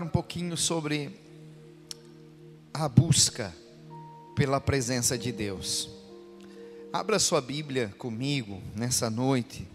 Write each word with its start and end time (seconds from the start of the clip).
falar 0.00 0.04
um 0.04 0.08
pouquinho 0.08 0.56
sobre 0.56 1.20
a 2.72 2.88
busca 2.88 3.54
pela 4.34 4.60
presença 4.60 5.18
de 5.18 5.30
Deus. 5.30 5.90
Abra 6.92 7.18
sua 7.18 7.40
Bíblia 7.40 7.94
comigo 7.98 8.62
nessa 8.74 9.10
noite, 9.10 9.68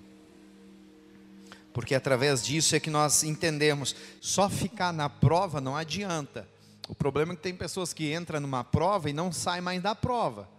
porque 1.72 1.94
através 1.94 2.44
disso 2.44 2.76
é 2.76 2.80
que 2.80 2.90
nós 2.90 3.24
entendemos. 3.24 3.96
Só 4.20 4.50
ficar 4.50 4.92
na 4.92 5.10
prova 5.10 5.62
não 5.62 5.76
adianta. 5.76 6.48
O 6.90 6.96
problema 6.96 7.34
é 7.34 7.36
que 7.36 7.44
tem 7.44 7.56
pessoas 7.56 7.94
que 7.94 8.14
entram 8.14 8.40
numa 8.40 8.64
prova 8.64 9.10
e 9.10 9.14
não 9.14 9.32
saem 9.32 9.62
mais 9.62 9.82
da 9.82 9.94
prova, 9.94 10.50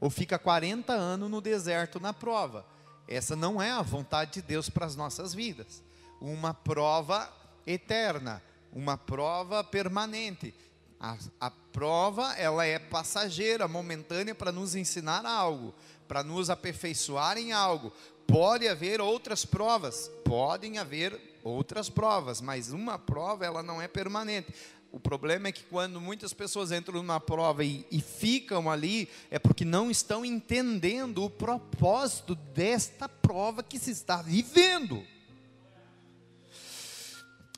ou 0.00 0.08
fica 0.08 0.38
40 0.38 0.92
anos 0.92 1.30
no 1.30 1.40
deserto 1.40 1.98
na 1.98 2.12
prova. 2.12 2.64
Essa 3.08 3.34
não 3.34 3.60
é 3.60 3.70
a 3.70 3.82
vontade 3.82 4.34
de 4.34 4.42
Deus 4.42 4.68
para 4.68 4.86
as 4.86 4.94
nossas 4.94 5.34
vidas. 5.34 5.82
Uma 6.20 6.54
prova 6.54 7.28
eterna, 7.66 8.42
uma 8.76 8.98
prova 8.98 9.64
permanente. 9.64 10.54
A, 11.00 11.16
a 11.40 11.50
prova 11.50 12.34
ela 12.34 12.66
é 12.66 12.78
passageira, 12.78 13.66
momentânea 13.66 14.34
para 14.34 14.52
nos 14.52 14.74
ensinar 14.74 15.24
algo, 15.24 15.74
para 16.06 16.22
nos 16.22 16.50
aperfeiçoar 16.50 17.38
em 17.38 17.52
algo. 17.52 17.90
Pode 18.26 18.68
haver 18.68 19.00
outras 19.00 19.46
provas, 19.46 20.10
podem 20.26 20.76
haver 20.76 21.18
outras 21.42 21.88
provas, 21.88 22.42
mas 22.42 22.70
uma 22.70 22.98
prova 22.98 23.46
ela 23.46 23.62
não 23.62 23.80
é 23.80 23.88
permanente. 23.88 24.52
O 24.92 25.00
problema 25.00 25.48
é 25.48 25.52
que 25.52 25.64
quando 25.64 25.98
muitas 25.98 26.34
pessoas 26.34 26.70
entram 26.70 26.96
numa 26.96 27.18
prova 27.18 27.64
e, 27.64 27.86
e, 27.90 28.02
ficam 28.02 28.70
ali, 28.70 29.08
é 29.30 29.38
porque 29.38 29.64
não 29.64 29.90
estão 29.90 30.22
entendendo 30.22 31.24
o 31.24 31.30
propósito 31.30 32.34
desta 32.34 33.08
prova 33.08 33.62
que 33.62 33.78
se 33.78 33.90
está 33.90 34.20
vivendo. 34.20 35.02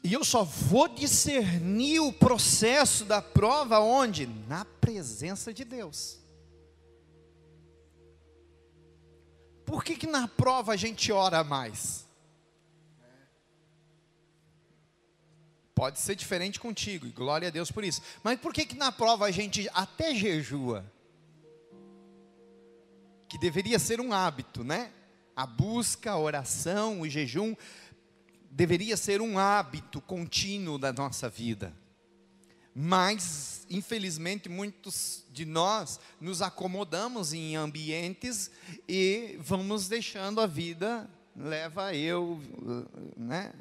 E 0.09 0.13
eu 0.15 0.25
só 0.25 0.43
vou 0.43 0.89
discernir 0.89 2.01
o 2.01 2.11
processo 2.11 3.05
da 3.05 3.21
prova 3.21 3.79
onde? 3.79 4.27
Na 4.27 4.65
presença 4.65 5.53
de 5.53 5.67
Deus. 5.67 6.19
Por 9.67 9.85
que, 9.85 9.97
que 9.97 10.07
na 10.07 10.27
prova 10.27 10.73
a 10.73 10.77
gente 10.77 11.13
ora 11.13 11.45
mais? 11.45 12.09
Pode 15.75 15.99
ser 15.99 16.15
diferente 16.15 16.59
contigo, 16.59 17.07
e 17.07 17.11
glória 17.11 17.49
a 17.49 17.51
Deus 17.51 17.71
por 17.71 17.85
isso. 17.85 18.01
Mas 18.23 18.41
por 18.41 18.55
que, 18.55 18.65
que 18.65 18.79
na 18.79 18.91
prova 18.91 19.27
a 19.27 19.31
gente 19.31 19.69
até 19.75 20.15
jejua? 20.15 20.91
Que 23.29 23.37
deveria 23.37 23.79
ser 23.79 24.01
um 24.01 24.15
hábito, 24.15 24.65
né? 24.65 24.91
A 25.37 25.45
busca, 25.45 26.13
a 26.13 26.19
oração, 26.19 27.03
o 27.03 27.09
jejum 27.09 27.55
deveria 28.51 28.97
ser 28.97 29.21
um 29.21 29.39
hábito 29.39 30.01
contínuo 30.01 30.79
da 30.79 30.93
nossa 30.93 31.29
vida. 31.29 31.75
Mas, 32.75 33.67
infelizmente, 33.69 34.49
muitos 34.49 35.25
de 35.33 35.45
nós 35.45 35.99
nos 36.21 36.41
acomodamos 36.41 37.33
em 37.33 37.57
ambientes 37.57 38.51
e 38.89 39.37
vamos 39.41 39.89
deixando 39.89 40.41
a 40.41 40.47
vida 40.47 41.09
leva 41.39 41.95
eu, 41.95 42.41
né? 43.17 43.53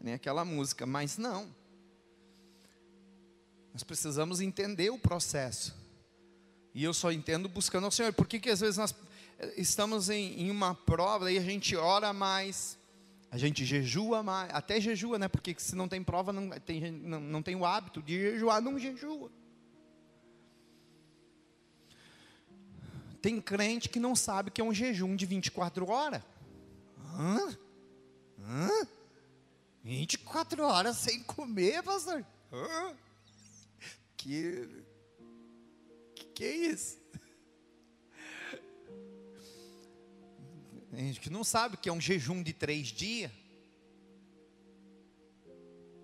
nem 0.00 0.14
aquela 0.14 0.44
música, 0.44 0.86
mas 0.86 1.18
não. 1.18 1.54
Nós 3.72 3.84
precisamos 3.84 4.40
entender 4.40 4.90
o 4.90 4.98
processo. 4.98 5.74
E 6.74 6.82
eu 6.82 6.92
só 6.92 7.12
entendo 7.12 7.48
buscando 7.48 7.84
ao 7.84 7.90
Senhor. 7.90 8.12
Por 8.12 8.26
que, 8.26 8.40
que 8.40 8.50
às 8.50 8.60
vezes 8.60 8.78
nós 8.78 8.94
eh, 9.38 9.54
estamos 9.56 10.08
em, 10.10 10.42
em 10.42 10.50
uma 10.50 10.74
prova 10.74 11.30
e 11.30 11.38
a 11.38 11.42
gente 11.42 11.76
ora 11.76 12.12
mais, 12.12 12.78
a 13.32 13.38
gente 13.38 13.64
jejua 13.64 14.22
mais, 14.22 14.52
até 14.52 14.78
jejua, 14.78 15.18
né? 15.18 15.26
Porque 15.26 15.56
se 15.58 15.74
não 15.74 15.88
tem 15.88 16.04
prova, 16.04 16.34
não 16.34 16.50
tem, 16.50 16.90
não, 16.90 17.18
não 17.18 17.42
tem 17.42 17.56
o 17.56 17.64
hábito 17.64 18.02
de 18.02 18.20
jejuar, 18.20 18.60
não 18.60 18.78
jejua. 18.78 19.32
Tem 23.22 23.40
crente 23.40 23.88
que 23.88 23.98
não 23.98 24.14
sabe 24.14 24.50
que 24.50 24.60
é 24.60 24.64
um 24.64 24.74
jejum 24.74 25.16
de 25.16 25.24
24 25.24 25.88
horas. 25.88 26.22
Hã? 27.14 27.56
Hã? 28.38 28.86
24 29.82 30.62
horas 30.62 30.98
sem 30.98 31.22
comer, 31.22 31.82
pastor? 31.82 32.26
Hã? 32.52 32.94
Que, 34.14 34.84
que 36.14 36.24
que 36.26 36.44
é 36.44 36.54
isso? 36.54 37.01
Gente 40.92 41.20
que 41.20 41.30
não 41.30 41.42
sabe 41.42 41.78
que 41.78 41.88
é 41.88 41.92
um 41.92 42.00
jejum 42.00 42.42
de 42.42 42.52
três 42.52 42.88
dias. 42.88 43.32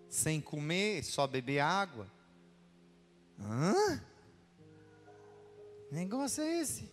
Sem 0.08 0.40
comer, 0.40 1.04
só 1.04 1.26
beber 1.26 1.60
água. 1.60 2.10
Hã? 3.38 4.02
Negócio 5.92 6.42
é 6.42 6.60
esse? 6.60 6.90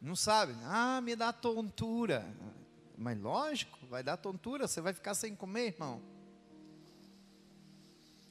Não 0.00 0.16
sabe? 0.16 0.54
Ah, 0.64 1.00
me 1.00 1.14
dá 1.14 1.32
tontura. 1.32 2.26
Mas 2.98 3.18
lógico, 3.18 3.86
vai 3.86 4.02
dar 4.02 4.16
tontura, 4.16 4.66
você 4.66 4.80
vai 4.80 4.92
ficar 4.92 5.14
sem 5.14 5.34
comer, 5.34 5.68
irmão. 5.68 6.02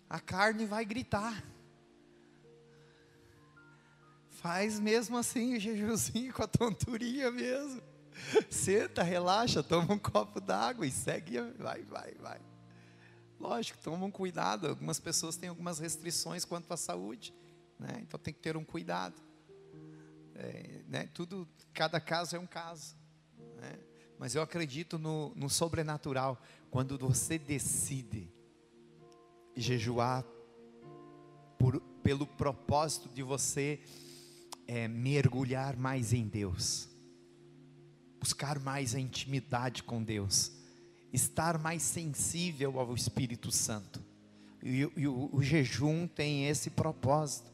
A 0.10 0.20
carne 0.20 0.66
vai 0.66 0.86
gritar. 0.86 1.44
Faz 4.44 4.78
mesmo 4.78 5.18
assim 5.18 5.56
o 5.56 5.60
jejuzinho 5.60 6.34
com 6.34 6.44
a 6.44 6.48
tonturinha 6.48 7.32
mesmo. 7.32 7.82
Senta, 8.50 9.02
relaxa, 9.02 9.64
toma 9.64 9.94
um 9.94 9.98
copo 9.98 10.42
d'água 10.42 10.86
e 10.86 10.92
segue, 10.92 11.40
vai, 11.58 11.82
vai, 11.84 12.14
vai. 12.16 12.42
Lógico, 13.40 13.80
toma 13.82 14.06
um 14.06 14.12
cuidado. 14.12 14.68
Algumas 14.68 15.00
pessoas 15.00 15.38
têm 15.38 15.48
algumas 15.48 15.80
restrições 15.80 16.44
quanto 16.44 16.74
à 16.74 16.76
saúde, 16.76 17.34
né? 17.80 18.00
então 18.02 18.20
tem 18.20 18.34
que 18.34 18.42
ter 18.42 18.58
um 18.58 18.66
cuidado. 18.66 19.16
É, 20.36 20.82
né? 20.90 21.10
Tudo, 21.14 21.48
cada 21.74 22.02
caso 22.02 22.36
é 22.36 22.40
um 22.40 22.46
caso. 22.46 22.98
Né? 23.62 23.80
Mas 24.20 24.36
eu 24.36 24.42
acredito 24.42 25.00
no, 25.00 25.34
no 25.38 25.50
sobrenatural. 25.50 26.38
Quando 26.70 26.98
você 26.98 27.40
decide 27.40 28.30
jejuar 29.56 30.26
por, 31.58 31.80
pelo 32.04 32.28
propósito 32.28 33.08
de 33.08 33.24
você 33.24 33.80
é, 34.74 34.88
mergulhar 34.88 35.78
mais 35.78 36.14
em 36.14 36.28
Deus, 36.28 36.90
buscar 38.20 38.58
mais 38.58 38.96
a 38.96 39.00
intimidade 39.00 39.84
com 39.84 40.04
Deus, 40.04 40.52
estar 41.12 41.60
mais 41.60 41.84
sensível 41.84 42.80
ao 42.80 42.96
Espírito 42.96 43.52
Santo. 43.52 44.04
E, 44.64 44.80
e 44.98 45.08
o, 45.08 45.30
o 45.32 45.44
jejum 45.44 46.08
tem 46.08 46.48
esse 46.48 46.72
propósito. 46.72 47.52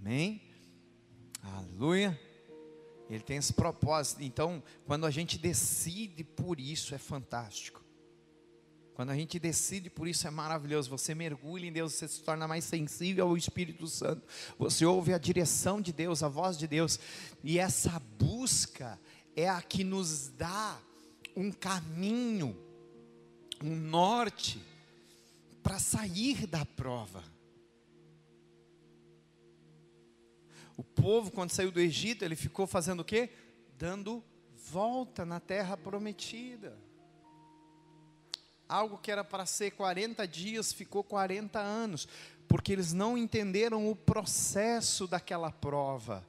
Amém? 0.00 0.40
Aleluia. 1.42 2.18
Ele 3.10 3.22
tem 3.22 3.36
esse 3.36 3.52
propósito. 3.52 4.22
Então, 4.22 4.62
quando 4.86 5.04
a 5.04 5.10
gente 5.10 5.36
decide 5.36 6.24
por 6.24 6.58
isso, 6.58 6.94
é 6.94 6.98
fantástico. 6.98 7.83
Quando 8.94 9.10
a 9.10 9.16
gente 9.16 9.40
decide 9.40 9.90
por 9.90 10.06
isso, 10.06 10.26
é 10.26 10.30
maravilhoso. 10.30 10.88
Você 10.88 11.14
mergulha 11.14 11.66
em 11.66 11.72
Deus, 11.72 11.94
você 11.94 12.06
se 12.06 12.22
torna 12.22 12.46
mais 12.46 12.62
sensível 12.64 13.26
ao 13.26 13.36
Espírito 13.36 13.88
Santo. 13.88 14.22
Você 14.56 14.86
ouve 14.86 15.12
a 15.12 15.18
direção 15.18 15.80
de 15.80 15.92
Deus, 15.92 16.22
a 16.22 16.28
voz 16.28 16.56
de 16.56 16.68
Deus. 16.68 17.00
E 17.42 17.58
essa 17.58 18.00
busca 18.16 18.98
é 19.34 19.48
a 19.48 19.60
que 19.60 19.82
nos 19.82 20.28
dá 20.28 20.78
um 21.36 21.50
caminho, 21.50 22.56
um 23.62 23.74
norte, 23.74 24.62
para 25.60 25.80
sair 25.80 26.46
da 26.46 26.64
prova. 26.64 27.24
O 30.76 30.84
povo, 30.84 31.32
quando 31.32 31.50
saiu 31.50 31.72
do 31.72 31.80
Egito, 31.80 32.24
ele 32.24 32.36
ficou 32.36 32.66
fazendo 32.66 33.00
o 33.00 33.04
quê? 33.04 33.30
Dando 33.76 34.22
volta 34.54 35.24
na 35.24 35.40
terra 35.40 35.76
prometida. 35.76 36.78
Algo 38.68 38.98
que 38.98 39.10
era 39.10 39.22
para 39.22 39.46
ser 39.46 39.72
40 39.72 40.26
dias, 40.26 40.72
ficou 40.72 41.04
40 41.04 41.58
anos, 41.58 42.08
porque 42.48 42.72
eles 42.72 42.92
não 42.92 43.16
entenderam 43.16 43.90
o 43.90 43.96
processo 43.96 45.06
daquela 45.06 45.50
prova. 45.50 46.26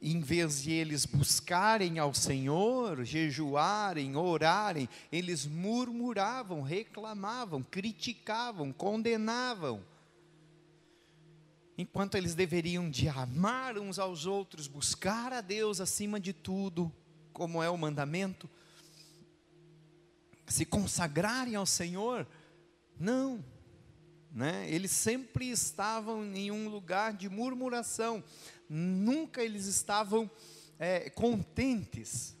Em 0.00 0.20
vez 0.20 0.62
de 0.62 0.72
eles 0.72 1.04
buscarem 1.04 1.98
ao 1.98 2.14
Senhor, 2.14 3.04
jejuarem, 3.04 4.16
orarem, 4.16 4.88
eles 5.10 5.46
murmuravam, 5.46 6.62
reclamavam, 6.62 7.62
criticavam, 7.62 8.72
condenavam 8.72 9.82
enquanto 11.76 12.16
eles 12.16 12.34
deveriam 12.34 12.90
de 12.90 13.08
amar 13.08 13.78
uns 13.78 13.98
aos 13.98 14.26
outros, 14.26 14.66
buscar 14.66 15.32
a 15.32 15.40
Deus 15.40 15.80
acima 15.80 16.20
de 16.20 16.32
tudo, 16.32 16.92
como 17.32 17.62
é 17.62 17.70
o 17.70 17.78
mandamento, 17.78 18.48
se 20.52 20.64
consagrarem 20.64 21.56
ao 21.56 21.66
Senhor, 21.66 22.26
não, 22.98 23.44
né? 24.30 24.66
Eles 24.68 24.90
sempre 24.90 25.50
estavam 25.50 26.24
em 26.34 26.50
um 26.50 26.68
lugar 26.68 27.14
de 27.14 27.28
murmuração, 27.28 28.22
nunca 28.68 29.42
eles 29.42 29.66
estavam 29.66 30.30
é, 30.78 31.10
contentes. 31.10 32.36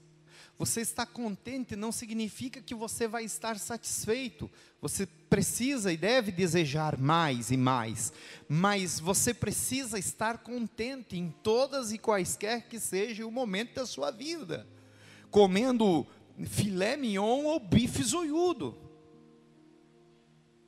Você 0.58 0.80
estar 0.80 1.06
contente 1.06 1.74
não 1.74 1.90
significa 1.90 2.60
que 2.60 2.74
você 2.74 3.08
vai 3.08 3.24
estar 3.24 3.58
satisfeito. 3.58 4.48
Você 4.80 5.06
precisa 5.06 5.92
e 5.92 5.96
deve 5.96 6.30
desejar 6.30 6.98
mais 6.98 7.50
e 7.50 7.56
mais, 7.56 8.12
mas 8.48 9.00
você 9.00 9.34
precisa 9.34 9.98
estar 9.98 10.38
contente 10.38 11.16
em 11.16 11.34
todas 11.42 11.92
e 11.92 11.98
quaisquer 11.98 12.68
que 12.68 12.78
seja 12.78 13.26
o 13.26 13.30
momento 13.32 13.74
da 13.74 13.86
sua 13.86 14.10
vida. 14.10 14.66
Comendo 15.30 16.06
filé 16.46 16.96
mignon 16.96 17.44
ou 17.44 17.60
bife 17.60 18.02
zoiudo. 18.02 18.76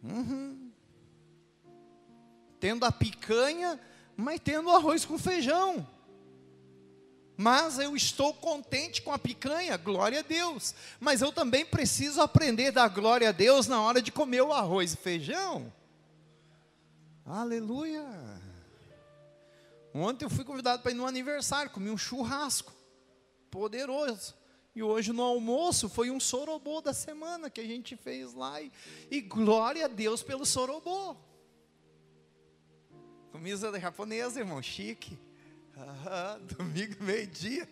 Uhum. 0.03 0.71
Tendo 2.61 2.85
a 2.85 2.93
picanha, 2.93 3.81
mas 4.17 4.41
tendo 4.41 4.71
arroz 4.71 5.05
com 5.05 5.19
feijão. 5.19 5.87
Mas 7.37 7.79
eu 7.79 7.97
estou 7.97 8.32
contente 8.32 9.03
com 9.03 9.12
a 9.12 9.19
picanha, 9.19 9.76
glória 9.76 10.21
a 10.21 10.23
Deus. 10.23 10.75
Mas 11.00 11.21
eu 11.21 11.32
também 11.32 11.65
preciso 11.67 12.20
aprender 12.20 12.70
da 12.70 12.87
glória 12.87 13.31
a 13.31 13.32
Deus 13.32 13.67
na 13.67 13.81
hora 13.81 14.00
de 14.00 14.12
comer 14.12 14.43
o 14.43 14.53
arroz 14.53 14.93
e 14.93 14.97
feijão. 14.97 15.73
Aleluia. 17.27 18.05
Ontem 19.93 20.25
eu 20.25 20.31
fui 20.31 20.44
convidado 20.44 20.82
para 20.82 20.93
ir 20.93 20.94
no 20.94 21.06
aniversário, 21.06 21.70
comi 21.70 21.91
um 21.91 21.99
churrasco 21.99 22.73
poderoso. 23.50 24.35
E 24.75 24.82
hoje 24.82 25.12
no 25.12 25.23
almoço 25.23 25.88
foi 25.88 26.11
um 26.11 26.19
sorobô 26.19 26.81
da 26.81 26.93
semana 26.93 27.49
que 27.49 27.61
a 27.61 27.65
gente 27.65 27.97
fez 27.97 28.35
lá. 28.35 28.61
E, 28.61 28.73
e 29.09 29.21
glória 29.21 29.85
a 29.85 29.88
Deus 29.88 30.21
pelo 30.21 30.44
sorobô. 30.44 31.17
Comida 33.31 33.79
japonesa, 33.79 34.41
irmão, 34.41 34.61
chique. 34.61 35.17
Ah, 35.76 36.38
domingo, 36.59 37.03
meio-dia. 37.05 37.69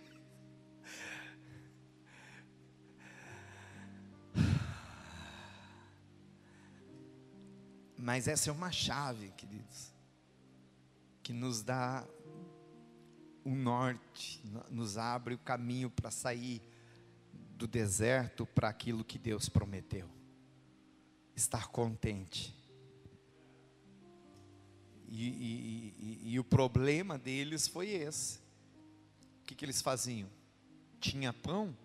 Mas 7.97 8.27
essa 8.27 8.51
é 8.51 8.53
uma 8.53 8.73
chave, 8.73 9.31
queridos, 9.33 9.93
que 11.23 11.33
nos 11.33 11.63
dá 11.63 12.05
o 13.45 13.51
norte, 13.51 14.43
nos 14.71 14.99
abre 14.99 15.35
o 15.35 15.39
caminho 15.39 15.89
para 15.89 16.11
sair 16.11 16.61
do 17.63 17.69
deserto 17.69 18.45
para 18.45 18.69
aquilo 18.69 19.05
que 19.05 19.17
Deus 19.17 19.49
prometeu. 19.49 20.09
Estar 21.37 21.69
contente. 21.69 22.53
E, 25.09 25.29
e, 25.29 25.95
e, 25.99 26.33
e, 26.33 26.41
o 26.41 26.45
problema 26.45 27.17
deles 27.17 27.69
foi 27.69 27.91
esse. 27.91 28.39
O 29.41 29.45
que, 29.45 29.55
que 29.55 29.65
eles 29.65 29.81
faziam? 29.81 30.29
Tinha 30.99 31.33
pão, 31.33 31.77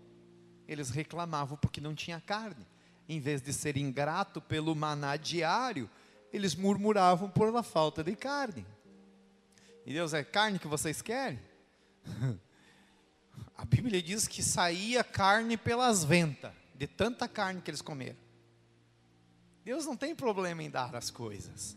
eles 0.68 0.90
reclamavam 0.90 1.58
porque 1.58 1.80
não 1.80 1.94
tinha 1.94 2.20
carne. 2.20 2.66
Em 3.08 3.20
vez 3.20 3.40
de 3.40 3.54
ser 3.54 3.78
ingrato 3.78 4.42
pelo 4.42 4.74
maná 4.74 5.16
diário, 5.16 5.88
eles 6.34 6.56
murmuravam 6.56 7.30
por 7.30 7.56
a 7.56 7.62
falta 7.62 8.04
de 8.04 8.16
carne. 8.16 8.66
E 9.86 9.94
Deus 9.94 10.14
é 10.16 10.24
carne 10.24 10.58
que 10.58 10.68
vocês 10.68 11.04
querem? 11.04 11.40
A 13.58 13.66
Bíblia 13.66 14.02
diz 14.04 14.28
que 14.28 14.44
saía 14.44 15.04
carne 15.04 15.58
pelas 15.58 16.04
ventas, 16.04 16.54
de 16.76 16.86
tanta 16.86 17.28
carne 17.28 17.60
que 17.60 17.72
eles 17.72 17.82
comeram. 17.82 18.18
Deus 19.66 19.86
não 19.86 19.98
tem 19.98 20.16
problema 20.16 20.62
em 20.62 20.70
dar 20.70 20.96
as 20.96 21.10
coisas. 21.10 21.76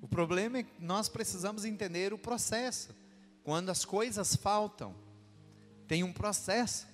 O 0.00 0.08
problema 0.08 0.58
é 0.58 0.62
que 0.62 0.72
nós 0.82 1.08
precisamos 1.08 1.64
entender 1.64 2.12
o 2.12 2.18
processo. 2.18 2.94
Quando 3.42 3.68
as 3.68 3.84
coisas 3.84 4.34
faltam, 4.34 4.94
tem 5.86 6.02
um 6.02 6.12
processo 6.12 6.86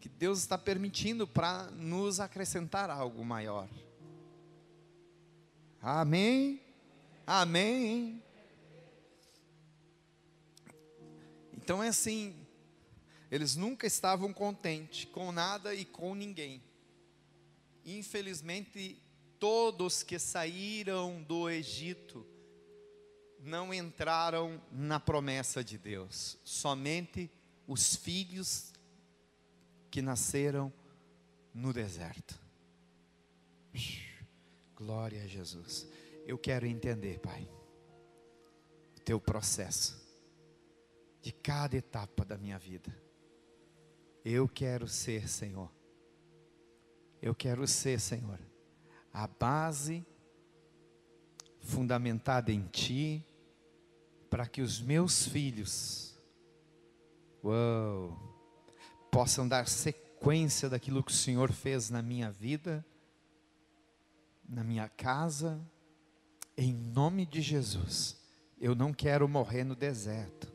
que 0.00 0.08
Deus 0.08 0.38
está 0.38 0.56
permitindo 0.56 1.26
para 1.26 1.64
nos 1.72 2.20
acrescentar 2.20 2.88
algo 2.88 3.24
maior. 3.24 3.68
Amém? 5.80 6.60
Amém? 7.26 8.22
Então 11.52 11.82
é 11.82 11.88
assim, 11.88 12.34
eles 13.32 13.56
nunca 13.56 13.86
estavam 13.86 14.30
contentes 14.30 15.06
com 15.06 15.32
nada 15.32 15.74
e 15.74 15.86
com 15.86 16.14
ninguém. 16.14 16.62
Infelizmente, 17.82 19.02
todos 19.38 20.02
que 20.02 20.18
saíram 20.18 21.22
do 21.22 21.48
Egito 21.48 22.26
não 23.40 23.72
entraram 23.72 24.62
na 24.70 25.00
promessa 25.00 25.64
de 25.64 25.78
Deus, 25.78 26.36
somente 26.44 27.30
os 27.66 27.96
filhos 27.96 28.74
que 29.90 30.02
nasceram 30.02 30.70
no 31.54 31.72
deserto. 31.72 32.38
Glória 34.76 35.22
a 35.22 35.26
Jesus. 35.26 35.88
Eu 36.26 36.36
quero 36.36 36.66
entender, 36.66 37.18
Pai, 37.20 37.48
o 38.94 39.00
teu 39.00 39.18
processo 39.18 40.06
de 41.22 41.32
cada 41.32 41.78
etapa 41.78 42.26
da 42.26 42.36
minha 42.36 42.58
vida. 42.58 43.01
Eu 44.24 44.48
quero 44.48 44.86
ser, 44.86 45.28
Senhor. 45.28 45.70
Eu 47.20 47.34
quero 47.34 47.66
ser, 47.66 48.00
Senhor, 48.00 48.38
a 49.12 49.26
base 49.26 50.04
fundamentada 51.60 52.52
em 52.52 52.66
Ti, 52.66 53.24
para 54.28 54.46
que 54.46 54.60
os 54.60 54.80
meus 54.80 55.26
filhos, 55.26 56.18
uau, 57.44 58.18
possam 59.10 59.46
dar 59.46 59.68
sequência 59.68 60.68
daquilo 60.68 61.02
que 61.02 61.12
o 61.12 61.14
Senhor 61.14 61.52
fez 61.52 61.90
na 61.90 62.02
minha 62.02 62.30
vida, 62.30 62.84
na 64.48 64.64
minha 64.64 64.88
casa, 64.88 65.60
em 66.56 66.72
nome 66.72 67.26
de 67.26 67.40
Jesus. 67.40 68.20
Eu 68.58 68.74
não 68.74 68.92
quero 68.92 69.28
morrer 69.28 69.64
no 69.64 69.76
deserto, 69.76 70.52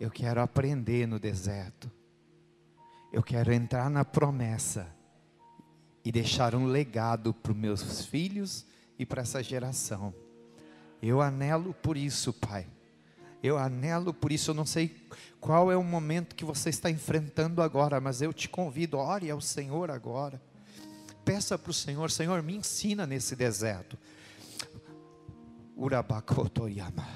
eu 0.00 0.10
quero 0.10 0.40
aprender 0.40 1.06
no 1.06 1.18
deserto, 1.18 1.90
eu 3.14 3.22
quero 3.22 3.52
entrar 3.52 3.88
na 3.88 4.04
promessa 4.04 4.88
e 6.04 6.10
deixar 6.10 6.52
um 6.52 6.66
legado 6.66 7.32
para 7.32 7.52
os 7.52 7.56
meus 7.56 8.04
filhos 8.04 8.66
e 8.98 9.06
para 9.06 9.22
essa 9.22 9.40
geração. 9.40 10.12
Eu 11.00 11.22
anelo 11.22 11.72
por 11.74 11.96
isso, 11.96 12.32
Pai. 12.32 12.66
Eu 13.40 13.56
anelo 13.56 14.12
por 14.12 14.32
isso. 14.32 14.50
Eu 14.50 14.54
não 14.54 14.66
sei 14.66 15.06
qual 15.40 15.70
é 15.70 15.76
o 15.76 15.84
momento 15.84 16.34
que 16.34 16.44
você 16.44 16.70
está 16.70 16.90
enfrentando 16.90 17.62
agora, 17.62 18.00
mas 18.00 18.20
eu 18.20 18.32
te 18.32 18.48
convido, 18.48 18.98
ore 18.98 19.30
ao 19.30 19.40
Senhor 19.40 19.92
agora. 19.92 20.42
Peça 21.24 21.56
para 21.56 21.70
o 21.70 21.74
Senhor, 21.74 22.10
Senhor, 22.10 22.42
me 22.42 22.56
ensina 22.56 23.06
nesse 23.06 23.36
deserto. 23.36 23.96
Urabakotoyama. 25.76 27.06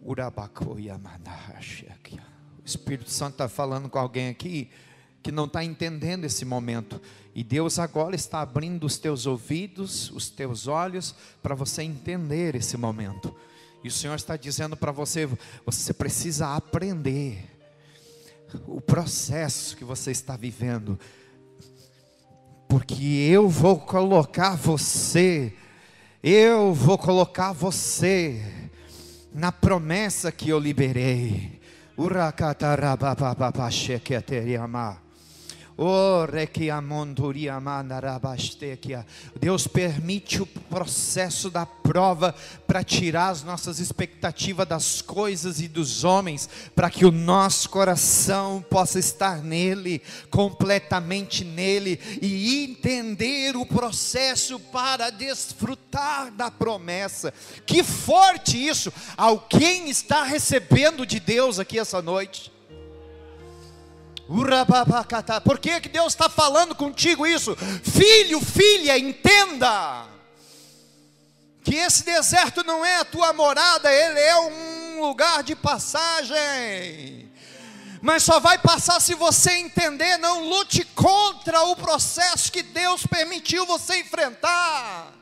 Urabakoyama. 0.00 1.18
O 2.64 2.66
Espírito 2.66 3.10
Santo 3.10 3.32
está 3.34 3.48
falando 3.48 3.90
com 3.90 3.98
alguém 3.98 4.30
aqui 4.30 4.70
que 5.22 5.30
não 5.30 5.44
está 5.44 5.62
entendendo 5.62 6.24
esse 6.24 6.44
momento. 6.44 7.00
E 7.34 7.44
Deus 7.44 7.78
agora 7.78 8.14
está 8.14 8.40
abrindo 8.40 8.84
os 8.84 8.96
teus 8.96 9.26
ouvidos, 9.26 10.10
os 10.12 10.30
teus 10.30 10.66
olhos, 10.66 11.14
para 11.42 11.54
você 11.54 11.82
entender 11.82 12.54
esse 12.54 12.76
momento. 12.76 13.34
E 13.82 13.88
o 13.88 13.90
Senhor 13.90 14.14
está 14.14 14.36
dizendo 14.36 14.76
para 14.76 14.92
você: 14.92 15.28
você 15.66 15.92
precisa 15.92 16.54
aprender 16.54 17.50
o 18.66 18.80
processo 18.80 19.76
que 19.76 19.84
você 19.84 20.10
está 20.10 20.36
vivendo, 20.36 20.98
porque 22.68 23.02
eu 23.02 23.48
vou 23.48 23.78
colocar 23.80 24.56
você, 24.56 25.52
eu 26.22 26.72
vou 26.72 26.96
colocar 26.96 27.52
você 27.52 28.70
na 29.34 29.50
promessa 29.50 30.30
que 30.30 30.48
eu 30.48 30.58
liberei. 30.58 31.63
Urakata 31.96 32.76
rabababa 32.76 33.70
sheketeriama. 33.70 35.03
Deus 39.40 39.66
permite 39.66 40.40
o 40.40 40.46
processo 40.46 41.50
da 41.50 41.66
prova 41.66 42.32
para 42.64 42.84
tirar 42.84 43.30
as 43.30 43.42
nossas 43.42 43.80
expectativas 43.80 44.68
das 44.68 45.02
coisas 45.02 45.60
e 45.60 45.66
dos 45.66 46.04
homens, 46.04 46.48
para 46.76 46.88
que 46.88 47.04
o 47.04 47.10
nosso 47.10 47.68
coração 47.70 48.64
possa 48.70 49.00
estar 49.00 49.42
nele, 49.42 50.00
completamente 50.30 51.44
nele, 51.44 52.00
e 52.22 52.64
entender 52.64 53.56
o 53.56 53.66
processo 53.66 54.60
para 54.60 55.10
desfrutar 55.10 56.30
da 56.30 56.52
promessa. 56.52 57.34
Que 57.66 57.82
forte 57.82 58.56
isso! 58.56 58.92
Alguém 59.16 59.90
está 59.90 60.22
recebendo 60.22 61.04
de 61.04 61.18
Deus 61.18 61.58
aqui 61.58 61.80
essa 61.80 62.00
noite. 62.00 62.54
Por 65.44 65.58
que, 65.58 65.80
que 65.80 65.88
Deus 65.88 66.12
está 66.12 66.28
falando 66.28 66.74
contigo 66.74 67.26
isso? 67.26 67.54
Filho, 67.56 68.40
filha, 68.40 68.98
entenda 68.98 70.06
que 71.62 71.76
esse 71.76 72.04
deserto 72.04 72.62
não 72.62 72.84
é 72.84 72.96
a 72.96 73.04
tua 73.04 73.32
morada, 73.32 73.90
ele 73.90 74.20
é 74.20 74.36
um 74.38 75.00
lugar 75.00 75.42
de 75.42 75.56
passagem. 75.56 77.32
mas 78.02 78.22
só 78.22 78.38
vai 78.38 78.58
passar 78.58 79.00
se 79.00 79.14
você 79.14 79.52
entender. 79.52 80.18
Não 80.18 80.46
lute 80.46 80.84
contra 80.94 81.62
o 81.62 81.76
processo 81.76 82.52
que 82.52 82.62
Deus 82.62 83.06
permitiu 83.06 83.64
você 83.64 84.00
enfrentar. 84.00 85.13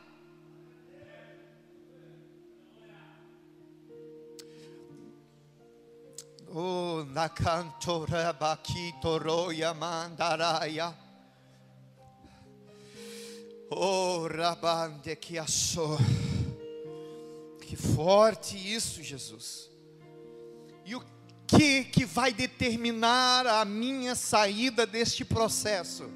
Oh. 6.54 7.06
Oh, 13.70 14.26
rabande 14.26 15.16
que. 15.16 15.36
Que 17.62 17.76
forte 17.76 18.58
isso, 18.58 19.02
Jesus. 19.02 19.70
E 20.84 20.94
o 20.94 21.02
que 21.46 21.84
que 21.84 22.04
vai 22.04 22.34
determinar 22.34 23.46
a 23.46 23.64
minha 23.64 24.14
saída 24.14 24.86
deste 24.86 25.24
processo? 25.24 26.10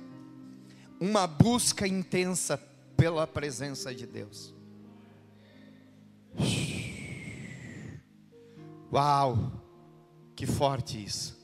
Uma 1.00 1.26
busca 1.26 1.88
intensa 1.88 2.58
pela 2.94 3.26
presença 3.26 3.94
de 3.94 4.06
Deus. 4.06 4.54
Uau! 8.92 9.65
Que 10.36 10.46
forte 10.46 11.02
isso. 11.02 11.34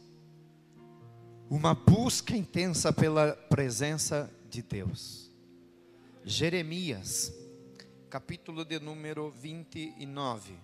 Uma 1.48 1.74
busca 1.74 2.36
intensa 2.36 2.92
pela 2.92 3.32
presença 3.32 4.30
de 4.50 4.60
Deus. 4.60 5.30
Jeremias, 6.22 7.32
capítulo 8.10 8.66
de 8.66 8.78
número 8.78 9.30
29. 9.30 10.54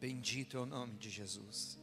Bendito 0.00 0.56
é 0.56 0.60
o 0.60 0.66
nome 0.66 0.96
de 0.96 1.10
Jesus. 1.10 1.80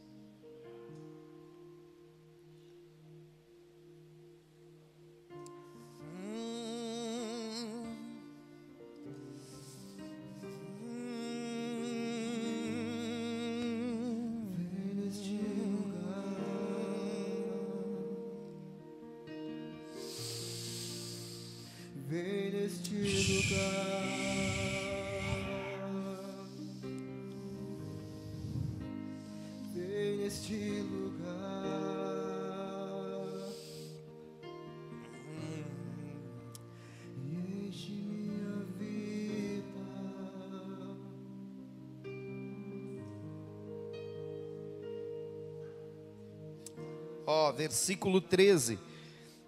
Versículo 47.56 48.20
13 48.20 48.78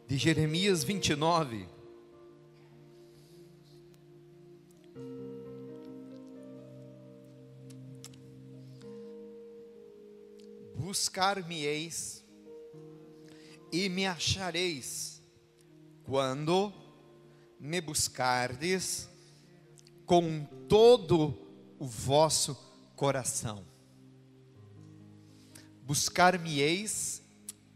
de 0.06 0.16
Jeremias 0.16 0.82
29. 0.82 1.68
Buscar-me-eis 10.74 12.24
e 13.70 13.90
me 13.90 14.06
achareis, 14.06 15.22
quando 16.04 16.72
me 17.60 17.78
buscardes 17.82 19.06
com 20.06 20.46
todo 20.66 21.36
o 21.78 21.86
vosso 21.86 22.54
coração. 22.96 23.62
Buscar-me-eis 25.82 27.27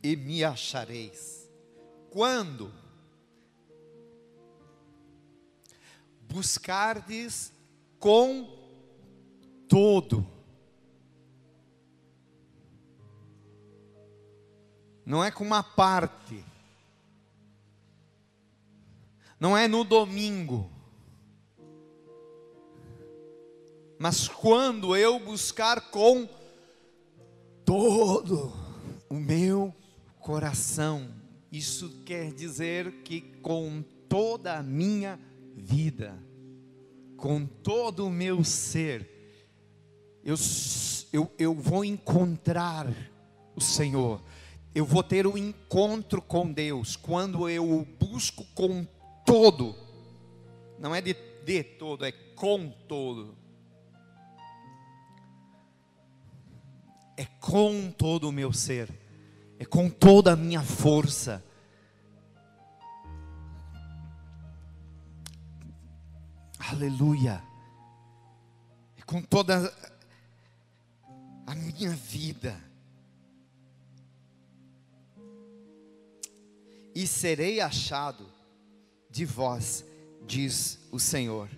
e 0.02 0.16
me 0.16 0.42
achareis. 0.42 1.49
Quando? 2.11 2.73
Buscardes 6.23 7.52
com 7.99 8.49
todo. 9.68 10.26
Não 15.04 15.23
é 15.23 15.30
com 15.30 15.44
uma 15.44 15.62
parte. 15.62 16.44
Não 19.38 19.56
é 19.56 19.66
no 19.68 19.85
domingo. 19.85 20.71
Mas 23.99 24.26
quando 24.26 24.97
eu 24.97 25.18
buscar 25.18 25.90
com 25.90 26.28
todo 27.64 28.52
o 29.09 29.14
meu 29.14 29.75
coração. 30.23 31.09
Isso 31.50 32.02
quer 32.07 32.33
dizer 32.33 33.02
que 33.02 33.21
com 33.43 33.85
toda 34.09 34.57
a 34.57 34.62
minha 34.62 35.21
vida, 35.55 36.17
com 37.17 37.45
todo 37.45 38.07
o 38.07 38.11
meu 38.11 38.43
ser, 38.43 39.09
eu, 40.25 40.37
eu, 41.12 41.31
eu 41.38 41.55
vou 41.55 41.85
encontrar 41.85 42.87
o 43.55 43.61
Senhor, 43.61 44.23
eu 44.75 44.87
vou 44.87 45.02
ter 45.02 45.26
um 45.26 45.37
encontro 45.37 46.23
com 46.23 46.50
Deus, 46.50 46.97
quando 46.97 47.49
eu 47.50 47.71
o 47.71 47.85
busco 47.85 48.47
com 48.55 48.87
todo, 49.26 49.75
não 50.79 50.95
é 50.95 51.02
de, 51.02 51.14
de 51.45 51.62
todo, 51.62 52.07
é 52.07 52.12
com 52.12 52.71
todo. 52.88 53.37
É 57.14 57.26
com 57.38 57.91
todo 57.91 58.31
o 58.31 58.33
meu 58.33 58.55
ser 58.55 59.01
é 59.62 59.64
com 59.64 59.88
toda 59.88 60.33
a 60.33 60.37
minha 60.37 60.61
força. 60.61 61.40
Aleluia. 66.59 67.40
É 68.99 69.02
com 69.02 69.23
toda 69.23 69.73
a 71.47 71.54
minha 71.54 71.90
vida. 71.90 72.61
E 76.92 77.07
serei 77.07 77.61
achado 77.61 78.28
de 79.09 79.25
vós, 79.25 79.85
diz 80.26 80.81
o 80.90 80.99
Senhor. 80.99 81.49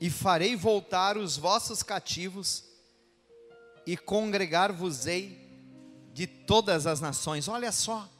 E 0.00 0.08
farei 0.08 0.54
voltar 0.54 1.18
os 1.18 1.36
vossos 1.36 1.82
cativos 1.82 2.62
e 3.84 3.96
congregar-vos-ei 3.96 5.47
de 6.18 6.26
todas 6.26 6.84
as 6.84 7.00
nações. 7.00 7.46
Olha 7.46 7.70
só, 7.70 8.10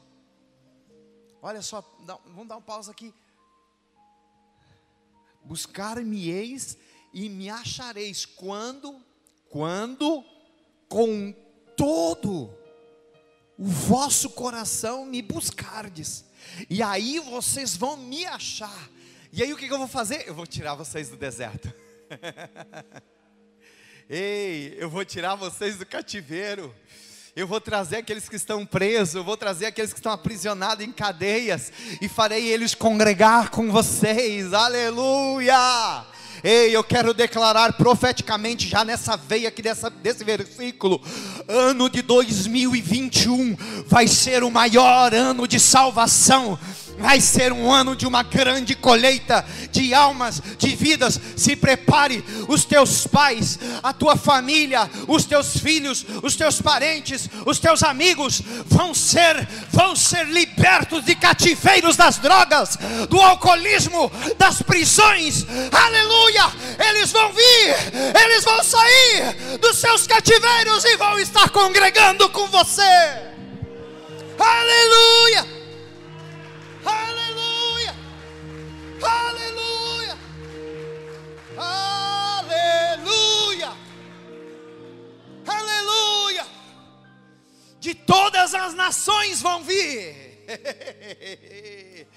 olha 1.41 1.61
só, 1.61 1.83
vamos 2.27 2.47
dar 2.47 2.55
um 2.55 2.61
pausa 2.61 2.91
aqui. 2.91 3.13
Buscar-me-eis 5.43 6.77
e 7.13 7.27
me 7.27 7.49
achareis 7.49 8.25
quando, 8.25 9.03
quando, 9.49 10.23
com 10.87 11.35
todo 11.75 12.49
o 13.57 13.65
vosso 13.65 14.29
coração 14.29 15.05
me 15.05 15.21
buscardes, 15.21 16.23
e 16.69 16.81
aí 16.81 17.19
vocês 17.19 17.75
vão 17.75 17.97
me 17.97 18.25
achar. 18.25 18.89
E 19.33 19.43
aí 19.43 19.51
o 19.51 19.57
que 19.57 19.67
eu 19.67 19.77
vou 19.77 19.89
fazer? 19.89 20.25
Eu 20.25 20.33
vou 20.33 20.47
tirar 20.47 20.73
vocês 20.75 21.09
do 21.09 21.17
deserto. 21.17 21.73
Ei, 24.09 24.73
eu 24.77 24.89
vou 24.89 25.03
tirar 25.03 25.35
vocês 25.35 25.77
do 25.77 25.85
cativeiro 25.85 26.73
eu 27.39 27.47
vou 27.47 27.61
trazer 27.61 27.97
aqueles 27.97 28.27
que 28.27 28.35
estão 28.35 28.65
presos, 28.65 29.15
eu 29.15 29.23
vou 29.23 29.37
trazer 29.37 29.67
aqueles 29.67 29.93
que 29.93 29.99
estão 29.99 30.11
aprisionados 30.11 30.85
em 30.85 30.91
cadeias, 30.91 31.71
e 32.01 32.09
farei 32.09 32.47
eles 32.47 32.75
congregar 32.75 33.49
com 33.49 33.71
vocês, 33.71 34.51
aleluia! 34.51 35.55
Ei, 36.43 36.75
eu 36.75 36.83
quero 36.83 37.13
declarar 37.13 37.73
profeticamente, 37.73 38.67
já 38.67 38.83
nessa 38.83 39.15
veia 39.15 39.47
aqui 39.49 39.61
dessa, 39.61 39.89
desse 39.89 40.23
versículo: 40.23 41.01
ano 41.47 41.89
de 41.89 42.01
2021 42.01 43.57
vai 43.87 44.07
ser 44.07 44.43
o 44.43 44.51
maior 44.51 45.13
ano 45.13 45.45
de 45.45 45.59
salvação 45.59 46.57
vai 46.99 47.21
ser 47.21 47.51
um 47.51 47.71
ano 47.71 47.95
de 47.95 48.05
uma 48.05 48.23
grande 48.23 48.75
colheita 48.75 49.45
de 49.71 49.93
almas, 49.93 50.41
de 50.57 50.75
vidas. 50.75 51.19
Se 51.35 51.55
prepare, 51.55 52.23
os 52.47 52.65
teus 52.65 53.07
pais, 53.07 53.59
a 53.81 53.93
tua 53.93 54.15
família, 54.15 54.89
os 55.07 55.25
teus 55.25 55.57
filhos, 55.57 56.05
os 56.23 56.35
teus 56.35 56.61
parentes, 56.61 57.29
os 57.45 57.59
teus 57.59 57.83
amigos 57.83 58.41
vão 58.65 58.93
ser, 58.93 59.47
vão 59.71 59.95
ser 59.95 60.25
libertos 60.27 61.03
de 61.03 61.15
cativeiros 61.15 61.95
das 61.95 62.17
drogas, 62.17 62.77
do 63.09 63.19
alcoolismo, 63.21 64.11
das 64.37 64.61
prisões. 64.61 65.45
Aleluia! 65.71 66.49
Eles 66.79 67.11
vão 67.11 67.31
vir 67.33 68.09
eles 68.23 68.43
vão 68.43 68.63
sair 68.63 69.57
dos 69.59 69.77
seus 69.77 70.07
cativeiros 70.07 70.83
e 70.85 70.97
vão 70.97 71.19
estar 71.19 71.49
congregando 71.49 72.29
com 72.29 72.47
você. 72.47 72.81
Aleluia! 74.37 75.58
Nações 89.09 89.41
vão 89.41 89.63
vir. 89.63 90.45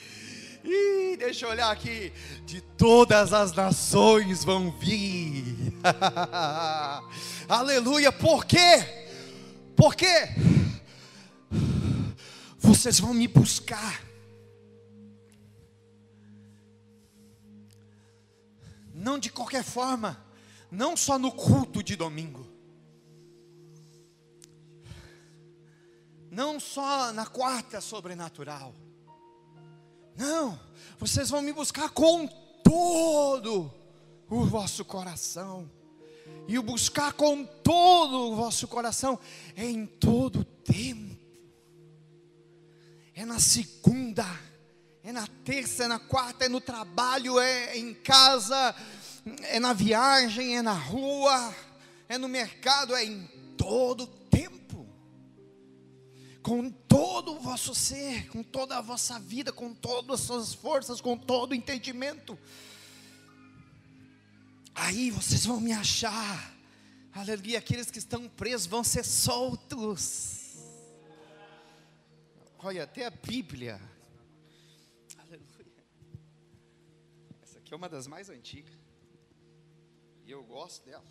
Ih, 0.64 1.16
deixa 1.16 1.46
eu 1.46 1.50
olhar 1.50 1.70
aqui. 1.70 2.12
De 2.44 2.60
todas 2.60 3.32
as 3.32 3.52
nações 3.52 4.44
vão 4.44 4.70
vir. 4.70 5.72
Aleluia. 7.48 8.12
Por 8.12 8.44
quê? 8.44 8.58
Por 9.74 9.94
quê? 9.94 10.28
Vocês 12.58 13.00
vão 13.00 13.14
me 13.14 13.26
buscar. 13.26 14.02
Não 18.94 19.18
de 19.18 19.30
qualquer 19.30 19.64
forma, 19.64 20.22
não 20.70 20.96
só 20.96 21.18
no 21.18 21.32
culto 21.32 21.82
de 21.82 21.96
domingo. 21.96 22.51
Não 26.32 26.58
só 26.58 27.12
na 27.12 27.26
quarta 27.26 27.78
sobrenatural. 27.78 28.74
Não, 30.16 30.58
vocês 30.98 31.28
vão 31.28 31.42
me 31.42 31.52
buscar 31.52 31.90
com 31.90 32.26
todo 32.64 33.70
o 34.30 34.42
vosso 34.46 34.82
coração. 34.82 35.70
E 36.48 36.58
o 36.58 36.62
buscar 36.62 37.12
com 37.12 37.44
todo 37.44 38.32
o 38.32 38.34
vosso 38.34 38.66
coração 38.66 39.18
é 39.54 39.66
em 39.66 39.84
todo 39.84 40.42
tempo. 40.42 41.14
É 43.14 43.26
na 43.26 43.38
segunda, 43.38 44.24
é 45.04 45.12
na 45.12 45.26
terça, 45.44 45.84
é 45.84 45.86
na 45.86 45.98
quarta, 45.98 46.46
é 46.46 46.48
no 46.48 46.62
trabalho, 46.62 47.38
é 47.38 47.76
em 47.76 47.92
casa, 47.92 48.74
é 49.42 49.60
na 49.60 49.74
viagem, 49.74 50.56
é 50.56 50.62
na 50.62 50.72
rua, 50.72 51.54
é 52.08 52.16
no 52.16 52.26
mercado, 52.26 52.94
é 52.94 53.04
em 53.04 53.28
todo 53.58 54.06
tempo. 54.06 54.21
Com 56.42 56.70
todo 56.70 57.34
o 57.34 57.40
vosso 57.40 57.74
ser, 57.74 58.28
com 58.28 58.42
toda 58.42 58.76
a 58.76 58.80
vossa 58.80 59.18
vida, 59.20 59.52
com 59.52 59.72
todas 59.72 60.20
as 60.20 60.26
suas 60.26 60.54
forças, 60.54 61.00
com 61.00 61.16
todo 61.16 61.52
o 61.52 61.54
entendimento. 61.54 62.38
Aí 64.74 65.10
vocês 65.10 65.46
vão 65.46 65.60
me 65.60 65.72
achar. 65.72 66.52
Aleluia, 67.12 67.58
aqueles 67.58 67.90
que 67.90 67.98
estão 67.98 68.28
presos 68.28 68.66
vão 68.66 68.82
ser 68.82 69.04
soltos. 69.04 70.56
Olha, 72.58 72.84
até 72.84 73.06
a 73.06 73.10
Bíblia. 73.10 73.80
Aleluia. 75.18 75.84
Essa 77.42 77.58
aqui 77.58 77.72
é 77.72 77.76
uma 77.76 77.88
das 77.88 78.06
mais 78.06 78.30
antigas. 78.30 78.72
E 80.24 80.30
eu 80.30 80.42
gosto 80.42 80.84
dela. 80.86 81.04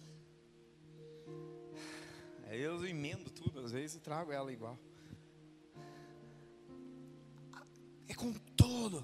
Aí 2.48 2.60
eu 2.60 2.86
emendo 2.86 3.30
tudo, 3.30 3.60
às 3.60 3.72
vezes, 3.72 3.98
e 3.98 4.00
trago 4.00 4.32
ela 4.32 4.52
igual. 4.52 4.78
Com 8.22 8.32
todo. 8.56 9.04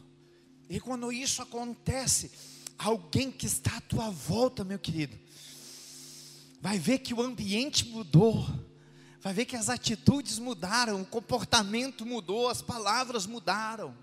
E 0.70 0.80
quando 0.80 1.12
isso 1.12 1.42
acontece, 1.42 2.32
alguém 2.78 3.32
que 3.32 3.48
está 3.48 3.78
à 3.78 3.82
tua 3.82 4.12
volta, 4.12 4.64
meu 4.64 4.78
querido, 4.78 5.18
vai 6.62 6.78
ver 6.78 7.00
que 7.00 7.16
o 7.16 7.22
ambiente 7.22 7.88
mudou, 7.88 8.46
vai 9.20 9.34
ver 9.34 9.46
que 9.46 9.56
as 9.56 9.70
atitudes 9.70 10.38
mudaram, 10.38 11.02
o 11.02 11.06
comportamento 11.06 12.06
mudou, 12.06 12.48
as 12.48 12.62
palavras 12.62 13.26
mudaram. 13.26 13.98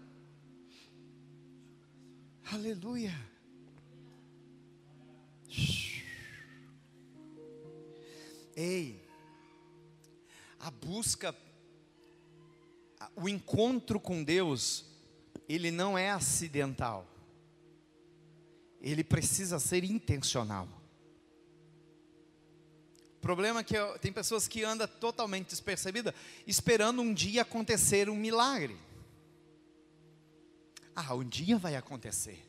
Aleluia. 2.50 3.14
Ei, 8.56 9.00
a 10.58 10.70
busca, 10.70 11.36
o 13.14 13.28
encontro 13.28 14.00
com 14.00 14.24
Deus, 14.24 14.93
ele 15.48 15.70
não 15.70 15.96
é 15.96 16.10
acidental, 16.10 17.06
ele 18.80 19.04
precisa 19.04 19.58
ser 19.58 19.84
intencional. 19.84 20.68
O 23.16 23.20
problema 23.20 23.60
é 23.60 23.64
que 23.64 23.74
tem 24.00 24.12
pessoas 24.12 24.46
que 24.46 24.62
andam 24.64 24.86
totalmente 24.86 25.48
despercebida, 25.48 26.14
esperando 26.46 27.00
um 27.00 27.14
dia 27.14 27.42
acontecer 27.42 28.10
um 28.10 28.16
milagre. 28.16 28.76
Ah, 30.94 31.14
um 31.14 31.24
dia 31.24 31.56
vai 31.56 31.74
acontecer. 31.74 32.46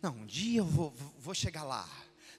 Não, 0.00 0.12
um 0.16 0.26
dia 0.26 0.60
eu 0.60 0.64
vou, 0.64 0.92
vou 1.18 1.34
chegar 1.34 1.62
lá. 1.62 1.88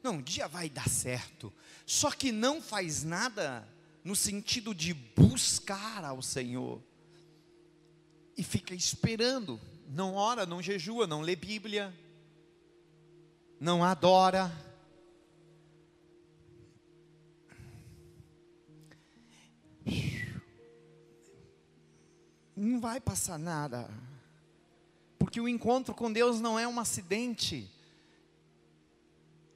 Não, 0.02 0.16
um 0.16 0.22
dia 0.22 0.48
vai 0.48 0.70
dar 0.70 0.90
certo. 0.90 1.54
Só 1.86 2.12
que 2.12 2.32
não 2.32 2.62
faz 2.62 3.04
nada 3.04 3.68
no 4.04 4.16
sentido 4.16 4.74
de 4.74 4.94
buscar 4.94 6.04
ao 6.04 6.22
Senhor. 6.22 6.82
E 8.36 8.44
fica 8.44 8.74
esperando. 8.74 9.60
Não 9.88 10.16
ora, 10.16 10.46
não 10.46 10.62
jejua, 10.62 11.06
não 11.06 11.22
lê 11.22 11.36
Bíblia. 11.36 11.94
Não 13.60 13.84
adora. 13.84 14.52
Não 22.56 22.80
vai 22.80 23.00
passar 23.00 23.38
nada. 23.38 23.90
Porque 25.20 25.40
o 25.40 25.48
encontro 25.48 25.94
com 25.94 26.12
Deus 26.12 26.40
não 26.40 26.58
é 26.58 26.68
um 26.68 26.80
acidente. 26.80 27.70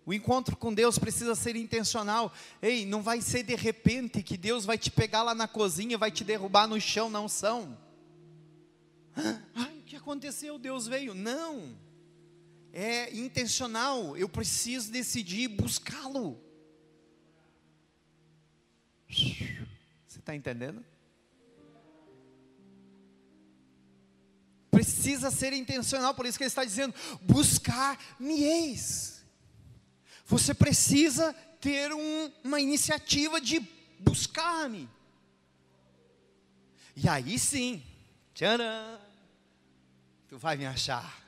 O 0.05 0.13
encontro 0.13 0.55
com 0.55 0.73
Deus 0.73 0.97
precisa 0.97 1.35
ser 1.35 1.55
intencional. 1.55 2.31
Ei, 2.61 2.85
não 2.85 3.01
vai 3.01 3.21
ser 3.21 3.43
de 3.43 3.55
repente 3.55 4.23
que 4.23 4.37
Deus 4.37 4.65
vai 4.65 4.77
te 4.77 4.89
pegar 4.89 5.21
lá 5.23 5.35
na 5.35 5.47
cozinha, 5.47 5.97
vai 5.97 6.11
te 6.11 6.23
derrubar 6.23 6.67
no 6.67 6.79
chão, 6.79 7.09
não 7.09 7.27
são. 7.27 7.77
Ai, 9.55 9.79
o 9.79 9.83
que 9.83 9.95
aconteceu? 9.95 10.59
Deus 10.59 10.87
veio. 10.87 11.13
Não. 11.13 11.75
É 12.71 13.13
intencional. 13.15 14.15
Eu 14.15 14.29
preciso 14.29 14.91
decidir 14.91 15.47
buscá-lo. 15.47 16.39
Você 19.09 20.19
está 20.19 20.35
entendendo? 20.35 20.85
Precisa 24.69 25.31
ser 25.31 25.53
intencional, 25.53 26.13
por 26.13 26.25
isso 26.25 26.37
que 26.37 26.43
ele 26.43 26.49
está 26.49 26.63
dizendo: 26.63 26.93
buscar-me-eis. 27.21 29.23
Você 30.25 30.53
precisa 30.53 31.33
ter 31.59 31.91
um- 31.93 32.31
uma 32.43 32.59
iniciativa 32.59 33.39
de 33.41 33.59
buscar-me. 33.99 34.87
E 36.95 37.07
aí 37.07 37.39
sim, 37.39 37.81
tcharam, 38.33 38.99
tu 40.27 40.37
vai 40.37 40.57
me 40.57 40.65
achar. 40.65 41.25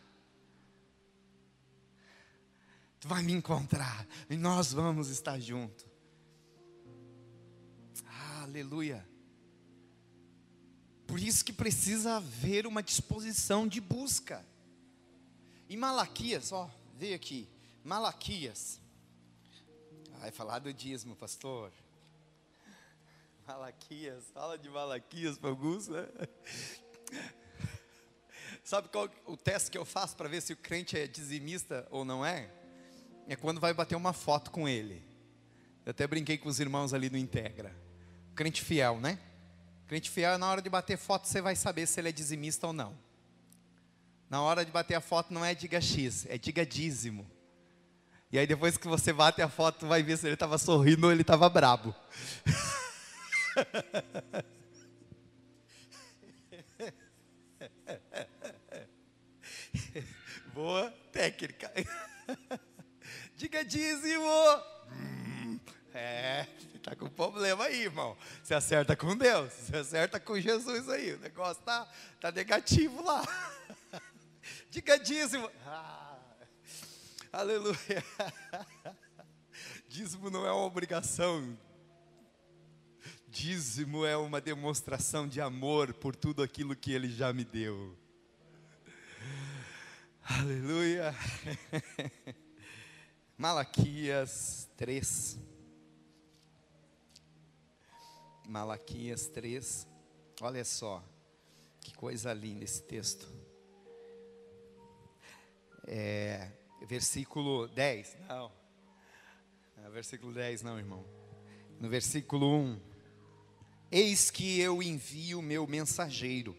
Tu 3.00 3.08
vai 3.08 3.24
me 3.24 3.34
encontrar. 3.34 4.06
E 4.30 4.36
nós 4.36 4.74
vamos 4.74 5.10
estar 5.10 5.40
juntos. 5.40 5.86
Aleluia. 8.42 9.08
Por 11.08 11.20
isso 11.20 11.44
que 11.44 11.54
precisa 11.54 12.18
haver 12.18 12.68
uma 12.68 12.84
disposição 12.84 13.68
de 13.68 13.82
busca. 13.82 14.46
Em 15.70 15.78
Malaquias, 15.78 16.52
ó, 16.52 16.70
veio 16.96 17.16
aqui. 17.16 17.48
Malaquias. 17.84 18.80
Vai 20.20 20.32
falar 20.32 20.60
do 20.60 20.74
dízimo, 20.74 21.16
pastor. 21.16 21.72
Malaquias, 23.48 24.26
fala 24.32 24.58
de 24.58 24.70
Malaquias 24.70 25.38
para 25.38 25.50
alguns, 25.50 25.88
né? 25.88 26.08
Sabe 28.70 28.88
qual 28.90 29.10
o 29.26 29.36
teste 29.36 29.72
que 29.72 29.78
eu 29.80 29.84
faço 29.84 30.16
para 30.16 30.30
ver 30.30 30.44
se 30.44 30.54
o 30.54 30.56
crente 30.56 30.96
é 30.96 31.08
dizimista 31.08 31.88
ou 31.90 32.06
não 32.06 32.24
é? 32.24 32.52
É 33.28 33.36
quando 33.36 33.60
vai 33.60 33.74
bater 33.74 33.96
uma 33.96 34.14
foto 34.14 34.52
com 34.52 34.70
ele. 34.70 35.04
Eu 35.84 35.90
até 35.90 36.06
brinquei 36.06 36.38
com 36.38 36.48
os 36.48 36.60
irmãos 36.60 36.94
ali 36.94 37.10
no 37.10 37.18
Integra. 37.18 37.76
Crente 38.36 38.62
fiel, 38.62 39.00
né? 39.00 39.18
Crente 39.88 40.12
fiel, 40.12 40.38
na 40.38 40.48
hora 40.48 40.62
de 40.62 40.70
bater 40.70 41.00
foto, 41.00 41.28
você 41.28 41.42
vai 41.42 41.56
saber 41.56 41.88
se 41.88 42.00
ele 42.00 42.10
é 42.10 42.12
dizimista 42.12 42.68
ou 42.68 42.74
não. 42.74 42.96
Na 44.30 44.40
hora 44.44 44.64
de 44.64 44.70
bater 44.70 44.94
a 44.94 45.02
foto, 45.02 45.34
não 45.34 45.44
é 45.44 45.56
diga 45.56 45.82
X, 45.82 46.28
é 46.28 46.38
diga 46.38 46.64
dízimo. 46.64 47.26
E 48.32 48.38
aí 48.38 48.46
depois 48.46 48.78
que 48.78 48.88
você 48.88 49.12
bate 49.12 49.42
a 49.42 49.50
foto, 49.50 49.88
vai 49.88 50.04
ver 50.04 50.16
se 50.16 50.28
ele 50.28 50.36
estava 50.36 50.60
sorrindo 50.60 51.08
ou 51.08 51.12
ele 51.12 51.22
estava 51.22 51.50
brabo. 51.50 51.96
Boa 60.70 60.92
técnica. 61.12 61.74
Diga 63.36 63.66
dízimo. 63.66 64.24
Hum, 64.92 65.60
É, 65.96 66.46
está 66.76 66.96
com 66.96 67.10
problema 67.10 67.64
aí, 67.64 67.86
irmão. 67.86 68.16
Você 68.44 68.54
acerta 68.54 68.96
com 68.96 69.18
Deus, 69.18 69.52
você 69.52 69.78
acerta 69.78 70.20
com 70.20 70.40
Jesus 70.40 70.88
aí. 70.88 71.16
O 71.16 71.18
negócio 71.22 71.64
tá, 71.64 71.92
tá 72.22 72.32
negativo 72.32 73.02
lá. 73.02 73.24
Diga 74.70 75.00
dízimo. 75.00 75.50
Ah, 75.66 76.20
aleluia. 77.34 78.06
Dízimo 79.90 80.30
não 80.30 80.46
é 80.46 80.52
uma 80.52 80.66
obrigação. 80.66 81.58
Dízimo 83.28 84.06
é 84.06 84.16
uma 84.16 84.40
demonstração 84.40 85.28
de 85.28 85.42
amor 85.42 85.96
por 85.96 86.16
tudo 86.16 86.44
aquilo 86.44 86.76
que 86.76 86.92
Ele 86.92 87.10
já 87.10 87.34
me 87.34 87.44
deu. 87.44 87.98
Aleluia. 90.32 91.12
Malaquias 93.36 94.70
3. 94.78 95.39
Malaquias 98.48 99.26
3. 99.26 99.88
Olha 100.39 100.63
só, 100.63 101.04
que 101.82 101.96
coisa 101.96 102.32
linda 102.32 102.63
esse 102.63 102.84
texto. 102.84 103.28
É, 105.88 106.52
versículo 106.86 107.68
10. 107.68 108.15
Não. 108.28 108.52
É, 109.78 109.89
versículo 109.89 110.32
10, 110.32 110.62
não, 110.62 110.78
irmão. 110.78 111.04
No 111.80 111.89
versículo 111.89 112.56
1. 112.56 112.80
Eis 113.92 114.30
que 114.30 114.60
eu 114.60 114.84
envio 114.84 115.39
o 115.39 115.42
meu 115.44 115.65
mensageiro. 115.65 116.56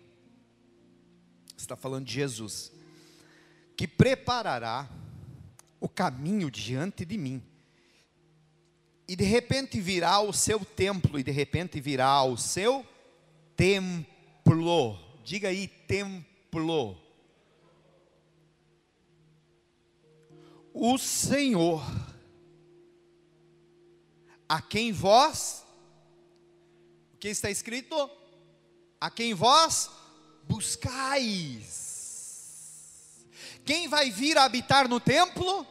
Está 1.56 1.76
falando 1.76 2.06
de 2.06 2.14
Jesus. 2.14 2.79
Que 3.80 3.88
preparará 3.88 4.86
o 5.80 5.88
caminho 5.88 6.50
diante 6.50 7.02
de 7.06 7.16
mim. 7.16 7.42
E 9.08 9.16
de 9.16 9.24
repente 9.24 9.80
virá 9.80 10.10
ao 10.10 10.34
seu 10.34 10.62
templo, 10.66 11.18
e 11.18 11.22
de 11.22 11.30
repente 11.30 11.80
virá 11.80 12.04
ao 12.04 12.36
seu 12.36 12.86
templo. 13.56 14.98
Diga 15.24 15.48
aí, 15.48 15.66
templo. 15.66 16.94
O 20.74 20.98
Senhor, 20.98 21.82
a 24.46 24.60
quem 24.60 24.92
vós, 24.92 25.64
o 27.14 27.16
que 27.16 27.28
está 27.28 27.50
escrito? 27.50 28.10
A 29.00 29.10
quem 29.10 29.32
vós 29.32 29.90
buscais. 30.46 31.89
Quem 33.70 33.87
vai 33.87 34.11
vir 34.11 34.37
habitar 34.37 34.88
no 34.88 34.98
templo? 34.98 35.64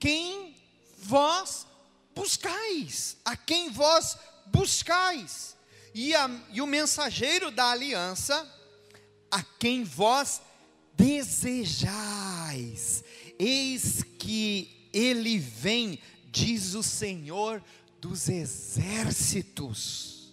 Quem 0.00 0.56
vós 0.98 1.64
buscais. 2.12 3.16
A 3.24 3.36
quem 3.36 3.70
vós 3.70 4.18
buscais. 4.46 5.56
E, 5.94 6.12
a, 6.16 6.28
e 6.52 6.60
o 6.60 6.66
mensageiro 6.66 7.52
da 7.52 7.70
aliança, 7.70 8.44
a 9.30 9.40
quem 9.40 9.84
vós 9.84 10.42
desejais. 10.94 13.04
Eis 13.38 14.02
que 14.18 14.88
ele 14.92 15.38
vem, 15.38 15.96
diz 16.32 16.74
o 16.74 16.82
Senhor 16.82 17.62
dos 18.00 18.28
exércitos. 18.28 20.32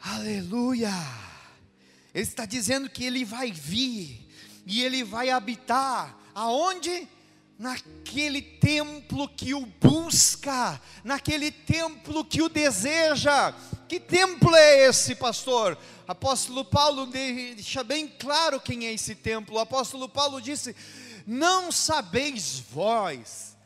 Aleluia! 0.00 1.37
Ele 2.14 2.24
está 2.24 2.44
dizendo 2.44 2.88
que 2.88 3.04
ele 3.04 3.24
vai 3.24 3.52
vir 3.52 4.28
e 4.66 4.82
ele 4.82 5.04
vai 5.04 5.30
habitar 5.30 6.18
aonde? 6.34 7.08
Naquele 7.58 8.40
templo 8.40 9.28
que 9.28 9.52
o 9.52 9.66
busca, 9.66 10.80
naquele 11.02 11.50
templo 11.50 12.24
que 12.24 12.40
o 12.40 12.48
deseja. 12.48 13.52
Que 13.88 13.98
templo 13.98 14.54
é 14.54 14.86
esse, 14.86 15.16
pastor? 15.16 15.76
Apóstolo 16.06 16.64
Paulo 16.64 17.06
deixa 17.06 17.82
bem 17.82 18.06
claro 18.06 18.60
quem 18.60 18.86
é 18.86 18.92
esse 18.92 19.14
templo. 19.14 19.56
O 19.56 19.58
apóstolo 19.58 20.08
Paulo 20.08 20.40
disse: 20.40 20.76
Não 21.26 21.72
sabeis 21.72 22.60
vós 22.70 23.56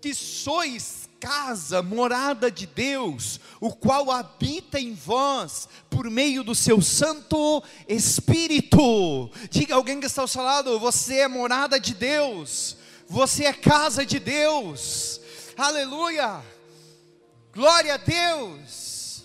que 0.00 0.14
sois 0.14 1.08
casa, 1.22 1.80
morada 1.84 2.50
de 2.50 2.66
Deus, 2.66 3.38
o 3.60 3.72
qual 3.72 4.10
habita 4.10 4.80
em 4.80 4.92
vós 4.92 5.68
por 5.88 6.10
meio 6.10 6.42
do 6.42 6.52
seu 6.52 6.82
Santo 6.82 7.62
Espírito. 7.86 9.30
Diga 9.48 9.76
alguém 9.76 10.00
que 10.00 10.06
está 10.06 10.22
ao 10.22 10.26
seu 10.26 10.42
lado: 10.42 10.80
você 10.80 11.20
é 11.20 11.28
morada 11.28 11.78
de 11.78 11.94
Deus, 11.94 12.76
você 13.08 13.44
é 13.44 13.52
casa 13.52 14.04
de 14.04 14.18
Deus. 14.18 15.20
Aleluia! 15.56 16.42
Glória 17.54 17.94
a 17.94 17.98
Deus! 17.98 19.22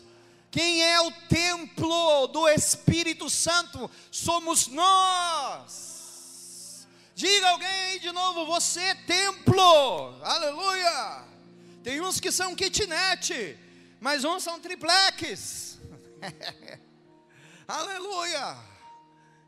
Quem 0.52 0.84
é 0.84 1.02
o 1.02 1.12
templo 1.28 2.28
do 2.28 2.48
Espírito 2.48 3.28
Santo? 3.28 3.90
Somos 4.12 4.68
nós. 4.68 5.98
Diga 7.16 7.50
alguém 7.50 7.68
aí 7.68 8.00
de 8.00 8.12
novo: 8.12 8.46
você 8.46 8.82
é 8.82 8.94
templo. 8.94 10.22
Aleluia! 10.22 11.27
Tem 11.88 12.02
uns 12.02 12.20
que 12.20 12.34
são 12.34 12.54
kitnet, 12.54 13.58
mas 14.02 14.26
uns 14.26 14.44
são 14.44 14.60
triplex. 14.60 15.80
Aleluia! 17.66 18.58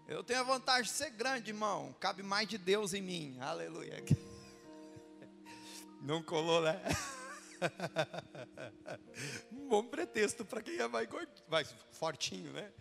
Eu 0.08 0.23
tenho 0.23 0.39
a 0.39 0.43
vantagem 0.43 0.84
de 0.84 0.97
ser 0.97 1.10
grande, 1.10 1.52
irmão. 1.52 1.93
Cabe 1.99 2.23
mais 2.23 2.47
de 2.47 2.58
Deus 2.58 2.93
em 2.93 3.02
mim. 3.02 3.38
Aleluia. 3.41 4.02
Não 6.02 6.23
colou, 6.23 6.62
né? 6.62 6.82
Um 9.52 9.67
bom 9.67 9.84
pretexto 9.84 10.45
para 10.45 10.62
quem 10.62 10.78
é 10.78 10.88
mais, 10.88 11.10
mais 11.49 11.75
fortinho, 11.91 12.54
né? 12.54 12.71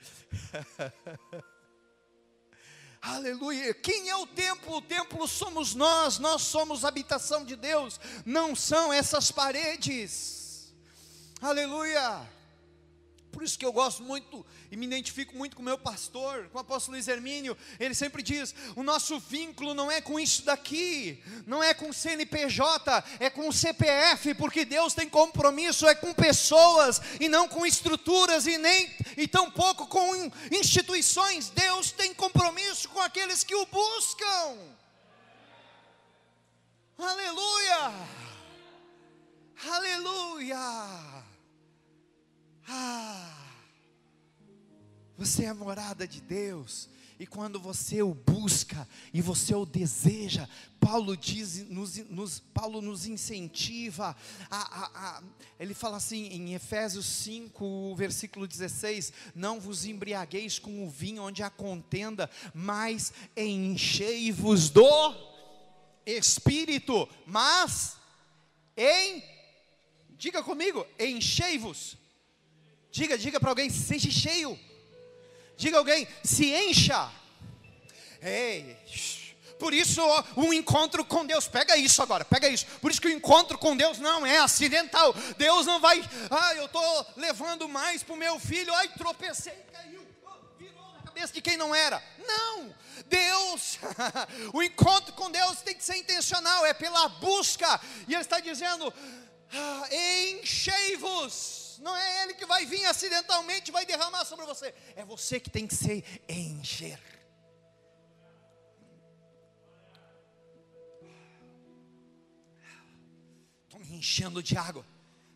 Aleluia. 3.00 3.72
Quem 3.74 4.08
é 4.08 4.16
o 4.16 4.26
templo? 4.26 4.76
O 4.76 4.82
templo 4.82 5.26
somos 5.28 5.74
nós, 5.74 6.18
nós 6.18 6.42
somos 6.42 6.84
habitação 6.84 7.44
de 7.44 7.56
Deus, 7.56 8.00
não 8.24 8.54
são 8.54 8.92
essas 8.92 9.30
paredes. 9.30 10.72
Aleluia. 11.40 12.37
Por 13.38 13.44
isso 13.44 13.56
que 13.56 13.64
eu 13.64 13.72
gosto 13.72 14.02
muito 14.02 14.44
e 14.68 14.76
me 14.76 14.84
identifico 14.84 15.36
muito 15.36 15.54
com 15.54 15.62
o 15.62 15.64
meu 15.64 15.78
pastor, 15.78 16.48
com 16.48 16.58
o 16.58 16.60
apóstolo 16.60 16.96
Luiz 16.96 17.06
Hermínio. 17.06 17.56
Ele 17.78 17.94
sempre 17.94 18.20
diz: 18.20 18.52
o 18.74 18.82
nosso 18.82 19.20
vínculo 19.20 19.74
não 19.74 19.88
é 19.88 20.00
com 20.00 20.18
isso 20.18 20.44
daqui, 20.44 21.22
não 21.46 21.62
é 21.62 21.72
com 21.72 21.88
o 21.88 21.94
CNPJ, 21.94 23.04
é 23.20 23.30
com 23.30 23.46
o 23.46 23.52
CPF, 23.52 24.34
porque 24.34 24.64
Deus 24.64 24.92
tem 24.92 25.08
compromisso 25.08 25.86
é 25.86 25.94
com 25.94 26.12
pessoas 26.12 27.00
e 27.20 27.28
não 27.28 27.46
com 27.46 27.64
estruturas 27.64 28.44
e 28.48 28.58
nem 28.58 28.92
e 29.16 29.28
tampouco 29.28 29.86
com 29.86 30.32
instituições. 30.50 31.48
Deus 31.48 31.92
tem 31.92 32.12
compromisso 32.12 32.88
com 32.88 33.00
aqueles 33.00 33.44
que 33.44 33.54
o 33.54 33.64
buscam. 33.66 34.58
Aleluia! 36.98 37.92
Aleluia! 39.64 41.27
Ah, 42.70 43.34
você 45.16 45.44
é 45.44 45.52
morada 45.54 46.06
de 46.06 46.20
Deus, 46.20 46.88
e 47.18 47.26
quando 47.26 47.58
você 47.58 48.02
o 48.02 48.12
busca 48.12 48.86
e 49.12 49.22
você 49.22 49.54
o 49.54 49.64
deseja, 49.64 50.46
Paulo 50.78 51.16
diz, 51.16 51.66
nos, 51.68 51.96
nos 52.10 52.38
Paulo 52.38 52.82
nos 52.82 53.06
incentiva, 53.06 54.14
a, 54.50 54.56
a, 54.56 54.86
a, 54.94 55.22
ele 55.58 55.72
fala 55.72 55.96
assim 55.96 56.26
em 56.26 56.54
Efésios 56.54 57.06
5, 57.06 57.96
versículo 57.96 58.46
16: 58.46 59.12
Não 59.34 59.58
vos 59.58 59.86
embriagueis 59.86 60.58
com 60.58 60.86
o 60.86 60.90
vinho 60.90 61.22
onde 61.22 61.42
há 61.42 61.48
contenda, 61.48 62.28
mas 62.52 63.14
enchei-vos 63.34 64.68
do 64.68 65.14
Espírito, 66.04 67.08
mas 67.26 67.96
em, 68.76 69.24
diga 70.18 70.42
comigo, 70.42 70.86
enchei-vos 70.98 71.96
Diga, 72.90 73.18
diga 73.18 73.38
para 73.38 73.50
alguém, 73.50 73.70
seja 73.70 74.10
cheio. 74.10 74.58
Diga 75.56 75.78
alguém, 75.78 76.06
se 76.22 76.54
encha. 76.54 77.10
Ei, 78.22 78.76
por 79.58 79.74
isso 79.74 80.00
um 80.36 80.52
encontro 80.52 81.04
com 81.04 81.26
Deus, 81.26 81.48
pega 81.48 81.76
isso 81.76 82.00
agora, 82.02 82.24
pega 82.24 82.48
isso. 82.48 82.64
Por 82.80 82.90
isso 82.90 83.00
que 83.00 83.08
o 83.08 83.12
encontro 83.12 83.58
com 83.58 83.76
Deus 83.76 83.98
não 83.98 84.24
é 84.24 84.38
acidental. 84.38 85.12
Deus 85.36 85.66
não 85.66 85.80
vai, 85.80 86.02
ah, 86.30 86.54
eu 86.54 86.66
estou 86.66 87.06
levando 87.16 87.68
mais 87.68 88.02
para 88.02 88.14
o 88.14 88.18
meu 88.18 88.38
filho, 88.38 88.72
ai, 88.74 88.88
tropecei, 88.88 89.52
caiu, 89.72 90.06
virou 90.58 90.92
na 90.94 91.02
cabeça 91.02 91.32
de 91.32 91.42
quem 91.42 91.56
não 91.56 91.74
era. 91.74 92.02
Não, 92.24 92.74
Deus, 93.06 93.78
o 94.54 94.62
encontro 94.62 95.12
com 95.14 95.30
Deus 95.30 95.60
tem 95.62 95.74
que 95.74 95.84
ser 95.84 95.96
intencional, 95.96 96.64
é 96.64 96.72
pela 96.72 97.08
busca. 97.08 97.80
E 98.06 98.14
Ele 98.14 98.22
está 98.22 98.38
dizendo, 98.38 98.92
ah, 99.52 99.88
enchei-vos 100.40 101.57
não 101.80 101.96
é 101.96 102.22
ele 102.22 102.34
que 102.34 102.46
vai 102.46 102.66
vir 102.66 102.84
acidentalmente, 102.86 103.70
vai 103.70 103.86
derramar 103.86 104.24
sobre 104.24 104.46
você. 104.46 104.74
É 104.96 105.04
você 105.04 105.38
que 105.38 105.50
tem 105.50 105.66
que 105.66 105.74
se 105.74 106.04
encher. 106.28 107.00
Estou 113.64 113.80
me 113.80 113.96
enchendo 113.96 114.42
de 114.42 114.56
água. 114.56 114.84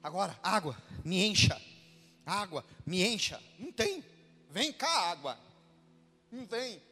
Agora, 0.03 0.39
água, 0.43 0.77
me 1.05 1.25
encha. 1.25 1.61
Água, 2.27 2.65
me 2.85 3.05
encha. 3.07 3.41
Não 3.59 3.73
tem. 3.73 4.05
Vem 4.51 4.73
cá, 4.73 5.11
água. 5.11 5.39
Não 6.31 6.47
tem. 6.47 6.83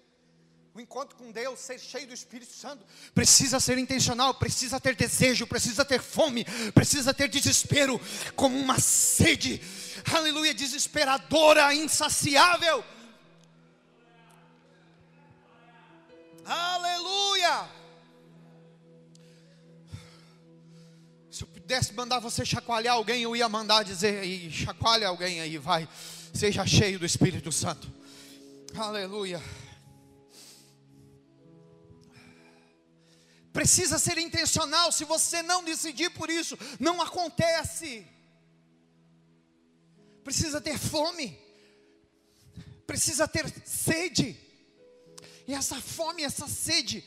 O 0.73 0.81
encontro 0.81 1.17
com 1.17 1.33
Deus, 1.33 1.59
ser 1.59 1.81
cheio 1.81 2.07
do 2.07 2.15
Espírito 2.15 2.53
Santo, 2.53 2.87
precisa 3.13 3.59
ser 3.59 3.77
intencional, 3.77 4.35
precisa 4.35 4.79
ter 4.79 4.95
desejo, 4.95 5.47
precisa 5.47 5.85
ter 5.85 6.01
fome, 6.01 6.45
precisa 6.73 7.13
ter 7.13 7.29
desespero, 7.29 8.01
como 8.37 8.57
uma 8.57 8.79
sede, 8.79 9.61
aleluia, 10.13 10.55
desesperadora, 10.55 11.75
insaciável. 11.75 12.85
Aleluia! 16.45 17.69
Se 21.33 21.43
eu 21.43 21.49
pudesse 21.49 21.93
mandar 21.95 22.21
você 22.21 22.45
chacoalhar 22.45 22.95
alguém, 22.95 23.23
eu 23.23 23.35
ia 23.35 23.49
mandar 23.49 23.83
dizer 23.83 24.21
aí, 24.21 24.51
chacoalha 24.53 25.09
alguém 25.09 25.41
aí, 25.41 25.59
vai, 25.59 25.89
seja 26.33 26.65
cheio 26.65 26.99
do 26.99 27.07
Espírito 27.07 27.51
Santo. 27.51 27.93
Aleluia. 28.77 29.43
Precisa 33.61 33.99
ser 33.99 34.17
intencional, 34.17 34.91
se 34.91 35.05
você 35.05 35.43
não 35.43 35.63
decidir 35.63 36.09
por 36.13 36.31
isso, 36.31 36.57
não 36.79 37.03
acontece. 37.03 38.07
Precisa 40.25 40.63
ter 40.63 40.79
fome, 40.79 41.39
precisa 42.87 43.29
ter 43.29 43.53
sede, 43.67 44.35
e 45.47 45.53
essa 45.53 45.79
fome, 45.79 46.23
essa 46.23 46.49
sede, 46.49 47.05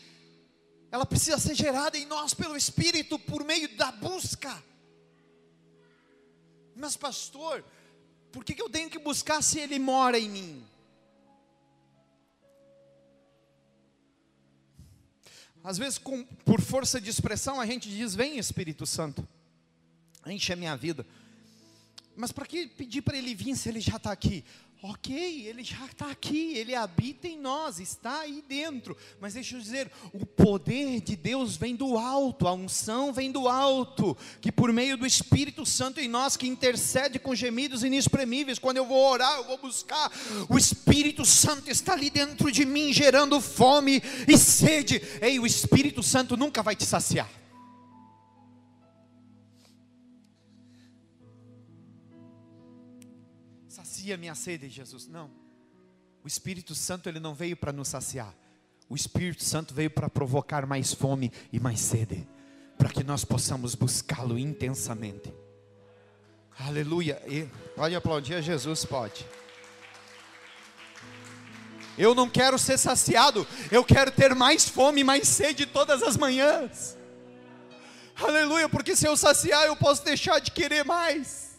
ela 0.92 1.08
precisa 1.08 1.40
ser 1.40 1.56
gerada 1.56 1.98
em 1.98 2.06
nós 2.06 2.36
pelo 2.36 2.56
Espírito, 2.56 3.18
por 3.18 3.44
meio 3.44 3.76
da 3.76 3.92
busca. 3.92 4.64
Mas, 6.76 6.96
pastor, 6.96 7.66
por 8.32 8.46
que 8.46 8.62
eu 8.62 8.70
tenho 8.70 8.92
que 8.92 9.00
buscar 9.00 9.42
se 9.42 9.58
Ele 9.60 9.80
mora 9.80 10.20
em 10.20 10.30
mim? 10.30 10.68
Às 15.64 15.78
vezes, 15.78 15.98
com, 15.98 16.26
por 16.44 16.60
força 16.60 17.00
de 17.00 17.10
expressão, 17.10 17.62
a 17.62 17.66
gente 17.66 17.90
diz: 17.90 18.14
Vem 18.14 18.38
Espírito 18.38 18.86
Santo, 18.86 19.26
enche 20.28 20.52
a 20.52 20.56
minha 20.56 20.76
vida. 20.76 21.06
Mas 22.16 22.32
para 22.32 22.46
que 22.46 22.68
pedir 22.68 23.02
para 23.02 23.18
ele 23.18 23.34
vir 23.34 23.56
se 23.56 23.70
ele 23.70 23.80
já 23.80 23.98
está 23.98 24.12
aqui? 24.12 24.44
Ok, 24.86 25.48
ele 25.48 25.64
já 25.64 25.86
está 25.86 26.12
aqui, 26.12 26.58
ele 26.58 26.76
habita 26.76 27.26
em 27.26 27.40
nós, 27.40 27.80
está 27.80 28.20
aí 28.20 28.44
dentro. 28.46 28.98
Mas 29.18 29.34
deixa 29.34 29.56
eu 29.56 29.62
dizer: 29.62 29.90
o 30.12 30.26
poder 30.26 31.00
de 31.00 31.16
Deus 31.16 31.56
vem 31.56 31.74
do 31.74 31.98
alto, 31.98 32.50
a 32.50 32.54
unção 32.54 33.14
vem 33.14 33.32
do 33.32 33.48
alto, 33.48 34.18
que 34.42 34.52
por 34.52 34.74
meio 34.74 34.98
do 34.98 35.06
Espírito 35.06 35.66
Santo 35.66 36.02
em 36.02 36.10
nós, 36.10 36.36
que 36.36 36.46
intercede 36.46 37.18
com 37.18 37.34
gemidos 37.34 37.82
inexprimíveis, 37.82 38.60
quando 38.60 38.76
eu 38.76 38.86
vou 38.86 39.10
orar, 39.10 39.38
eu 39.38 39.46
vou 39.46 39.58
buscar, 39.58 40.12
o 40.50 40.58
Espírito 40.58 41.24
Santo 41.24 41.72
está 41.72 41.94
ali 41.94 42.10
dentro 42.10 42.52
de 42.52 42.66
mim, 42.66 42.92
gerando 42.92 43.40
fome 43.40 44.04
e 44.28 44.38
sede. 44.38 45.02
Ei, 45.22 45.40
o 45.40 45.46
Espírito 45.46 46.04
Santo 46.04 46.36
nunca 46.36 46.62
vai 46.62 46.76
te 46.76 46.86
saciar. 46.86 47.43
Sacia 54.04 54.18
minha 54.18 54.36
sede, 54.36 54.68
Jesus. 54.68 55.08
Não. 55.08 55.32
O 56.24 56.28
Espírito 56.28 56.76
Santo 56.76 57.08
ele 57.08 57.22
não 57.22 57.34
veio 57.34 57.56
para 57.56 57.72
nos 57.72 57.88
saciar. 57.88 58.34
O 58.90 58.96
Espírito 58.96 59.42
Santo 59.42 59.74
veio 59.74 59.90
para 59.90 60.10
provocar 60.10 60.66
mais 60.66 60.94
fome 60.94 61.32
e 61.54 61.60
mais 61.60 61.80
sede, 61.80 62.28
para 62.78 62.90
que 62.90 63.02
nós 63.02 63.24
possamos 63.24 63.76
buscá-lo 63.76 64.38
intensamente. 64.38 65.34
Aleluia. 66.60 67.22
E 67.26 67.48
pode 67.78 67.96
aplaudir 67.96 68.36
a 68.36 68.42
Jesus, 68.42 68.84
pode. 68.84 69.26
Eu 71.98 72.14
não 72.14 72.30
quero 72.30 72.60
ser 72.60 72.78
saciado, 72.78 73.48
eu 73.72 73.86
quero 73.86 74.12
ter 74.12 74.36
mais 74.36 74.68
fome 74.68 75.00
e 75.00 75.04
mais 75.04 75.30
sede 75.30 75.66
todas 75.66 76.04
as 76.04 76.18
manhãs. 76.18 76.98
Aleluia, 78.16 78.68
porque 78.68 78.98
se 78.98 79.08
eu 79.08 79.16
saciar, 79.16 79.66
eu 79.66 79.78
posso 79.78 80.04
deixar 80.04 80.40
de 80.40 80.52
querer 80.52 80.84
mais. 80.84 81.53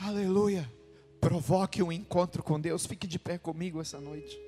Aleluia. 0.00 0.70
Provoque 1.20 1.82
um 1.82 1.92
encontro 1.92 2.42
com 2.42 2.58
Deus. 2.58 2.86
Fique 2.86 3.06
de 3.06 3.18
pé 3.18 3.36
comigo 3.36 3.80
essa 3.80 4.00
noite. 4.00 4.38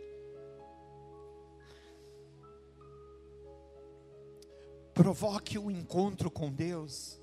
Provoque 4.94 5.58
um 5.58 5.70
encontro 5.70 6.30
com 6.30 6.50
Deus. 6.50 7.20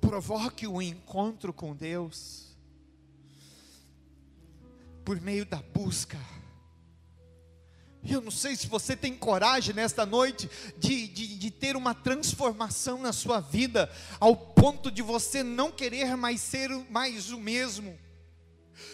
Provoque 0.00 0.66
um 0.66 0.80
encontro 0.80 1.52
com 1.52 1.74
Deus. 1.74 2.56
Por 5.04 5.20
meio 5.20 5.44
da 5.44 5.60
busca 5.60 6.18
eu 8.12 8.20
não 8.20 8.30
sei 8.30 8.54
se 8.54 8.66
você 8.66 8.94
tem 8.94 9.16
coragem 9.16 9.74
nesta 9.74 10.04
noite 10.04 10.50
de, 10.76 11.08
de, 11.08 11.38
de, 11.38 11.50
ter 11.50 11.74
uma 11.74 11.94
transformação 11.94 12.98
na 12.98 13.12
sua 13.12 13.40
vida, 13.40 13.90
ao 14.20 14.36
ponto 14.36 14.90
de 14.90 15.00
você 15.00 15.42
não 15.42 15.72
querer 15.72 16.14
mais 16.16 16.40
ser 16.40 16.68
mais 16.90 17.30
o 17.30 17.38
mesmo. 17.38 17.98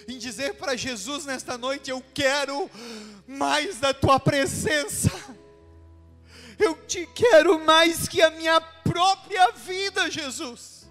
Em 0.06 0.16
dizer 0.18 0.54
para 0.54 0.76
Jesus 0.76 1.24
nesta 1.24 1.58
noite: 1.58 1.90
Eu 1.90 2.04
quero 2.14 2.70
mais 3.26 3.80
da 3.80 3.92
tua 3.92 4.20
presença, 4.20 5.10
eu 6.58 6.74
te 6.86 7.06
quero 7.14 7.58
mais 7.64 8.06
que 8.06 8.22
a 8.22 8.30
minha 8.30 8.60
própria 8.60 9.50
vida, 9.52 10.10
Jesus. 10.10 10.88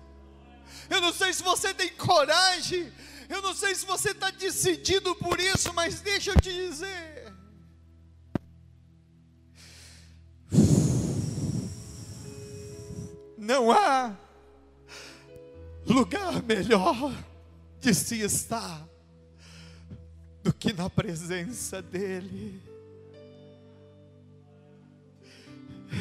Eu 0.90 1.00
não 1.00 1.14
sei 1.14 1.32
se 1.32 1.44
você 1.44 1.74
tem 1.74 1.90
coragem, 1.90 2.92
eu 3.30 3.42
não 3.42 3.54
sei 3.54 3.76
se 3.76 3.86
você 3.86 4.10
está 4.10 4.32
decidido 4.32 5.16
por 5.16 5.40
isso, 5.40 5.72
mas 5.74 6.02
deixa 6.02 6.32
eu 6.32 6.42
te 6.42 6.52
dizer 6.52 7.19
Não 13.50 13.72
há 13.72 14.16
lugar 15.84 16.44
melhor 16.44 17.12
de 17.80 17.96
se 17.96 18.22
estar 18.22 18.88
do 20.44 20.54
que 20.54 20.72
na 20.72 20.88
presença 20.88 21.82
dEle. 21.82 22.62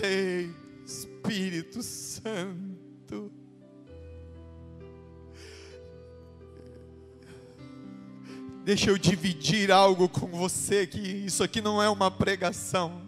Ei, 0.03 0.55
Espírito 0.85 1.83
Santo. 1.83 3.33
Deixa 8.63 8.91
eu 8.91 8.99
dividir 8.99 9.73
algo 9.73 10.07
com 10.07 10.27
você 10.27 10.87
que 10.87 11.01
isso 11.01 11.43
aqui 11.43 11.63
não 11.63 11.83
é 11.83 11.89
uma 11.89 12.11
pregação. 12.11 13.08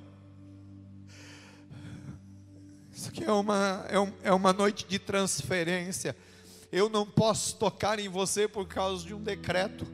Isso 3.01 3.09
aqui 3.09 3.25
é 3.25 3.33
uma, 3.33 3.87
é, 3.89 3.99
um, 3.99 4.13
é 4.23 4.31
uma 4.31 4.53
noite 4.53 4.85
de 4.87 4.99
transferência. 4.99 6.15
Eu 6.71 6.91
não 6.91 7.07
posso 7.07 7.57
tocar 7.57 7.99
em 7.99 8.11
você 8.11 8.47
por 8.47 8.69
causa 8.69 9.07
de 9.07 9.15
um 9.15 9.23
decreto. 9.23 9.87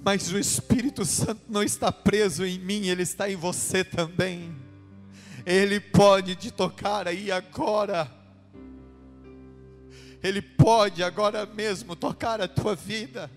Mas 0.00 0.30
o 0.30 0.38
Espírito 0.38 1.04
Santo 1.04 1.42
não 1.48 1.60
está 1.60 1.90
preso 1.90 2.46
em 2.46 2.56
mim, 2.56 2.86
ele 2.86 3.02
está 3.02 3.28
em 3.28 3.34
você 3.34 3.82
também. 3.82 4.54
Ele 5.44 5.80
pode 5.80 6.36
te 6.36 6.52
tocar 6.52 7.08
aí 7.08 7.32
agora. 7.32 8.08
Ele 10.22 10.40
pode 10.40 11.02
agora 11.02 11.46
mesmo 11.46 11.96
tocar 11.96 12.40
a 12.40 12.46
tua 12.46 12.76
vida. 12.76 13.28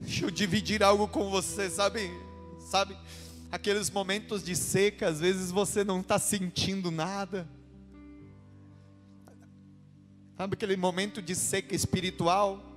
Deixa 0.00 0.24
eu 0.24 0.30
dividir 0.32 0.82
algo 0.82 1.06
com 1.06 1.30
você, 1.30 1.70
sabe? 1.70 2.10
Sabe? 2.68 2.96
Aqueles 3.54 3.88
momentos 3.88 4.42
de 4.42 4.56
seca, 4.56 5.06
às 5.06 5.20
vezes 5.20 5.52
você 5.52 5.84
não 5.84 6.00
está 6.00 6.18
sentindo 6.18 6.90
nada. 6.90 7.48
Sabe 10.36 10.54
aquele 10.54 10.76
momento 10.76 11.22
de 11.22 11.36
seca 11.36 11.72
espiritual? 11.72 12.72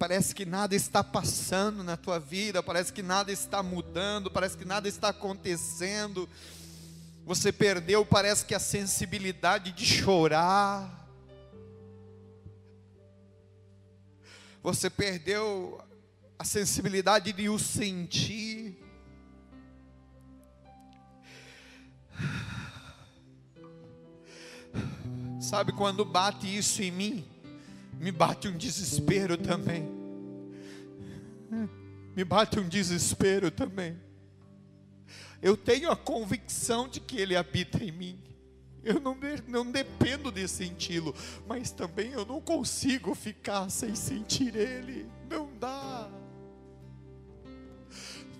Parece 0.00 0.34
que 0.34 0.44
nada 0.44 0.74
está 0.74 1.04
passando 1.04 1.84
na 1.84 1.96
tua 1.96 2.18
vida, 2.18 2.60
parece 2.60 2.92
que 2.92 3.04
nada 3.04 3.30
está 3.30 3.62
mudando, 3.62 4.32
parece 4.32 4.58
que 4.58 4.64
nada 4.64 4.88
está 4.88 5.10
acontecendo. 5.10 6.28
Você 7.24 7.52
perdeu, 7.52 8.04
parece 8.04 8.44
que 8.44 8.56
a 8.56 8.58
sensibilidade 8.58 9.70
de 9.70 9.86
chorar. 9.86 11.08
Você 14.60 14.90
perdeu 14.90 15.80
a 16.36 16.44
sensibilidade 16.44 17.32
de 17.32 17.48
o 17.48 17.60
sentir. 17.60 18.81
Sabe 25.52 25.70
quando 25.70 26.02
bate 26.02 26.46
isso 26.46 26.82
em 26.82 26.90
mim? 26.90 27.24
me 28.00 28.10
bate 28.10 28.48
um 28.48 28.56
desespero 28.56 29.36
também. 29.36 29.86
Me 32.16 32.24
bate 32.24 32.58
um 32.58 32.66
desespero 32.66 33.50
também. 33.50 34.00
Eu 35.42 35.54
tenho 35.54 35.90
a 35.90 35.94
convicção 35.96 36.88
de 36.88 37.00
que 37.00 37.18
Ele 37.18 37.36
habita 37.36 37.84
em 37.84 37.92
mim. 37.92 38.18
Eu 38.82 38.98
não, 38.98 39.14
não 39.46 39.70
dependo 39.70 40.32
de 40.32 40.48
senti-lo, 40.48 41.14
mas 41.46 41.70
também 41.70 42.12
eu 42.12 42.24
não 42.24 42.40
consigo 42.40 43.14
ficar 43.14 43.68
sem 43.68 43.94
sentir 43.94 44.56
Ele. 44.56 45.06
Não 45.28 45.50
dá. 45.60 46.10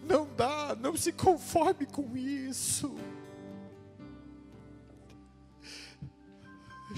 Não 0.02 0.26
dá, 0.34 0.74
não 0.80 0.96
se 0.96 1.12
conforme 1.12 1.84
com 1.84 2.16
isso. 2.16 2.96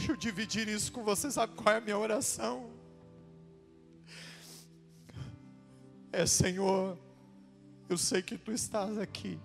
Deixa 0.05 0.13
eu 0.13 0.17
dividir 0.19 0.69
isso 0.69 0.93
com 0.93 1.03
você. 1.03 1.31
Sabe 1.31 1.55
qual 1.55 1.75
é 1.75 1.79
a 1.79 1.81
minha 1.81 1.97
oração? 1.97 2.69
É, 6.13 6.27
Senhor, 6.27 6.99
eu 7.89 7.97
sei 7.97 8.21
que 8.21 8.37
tu 8.37 8.53
estás 8.53 8.99
aqui, 8.99 9.41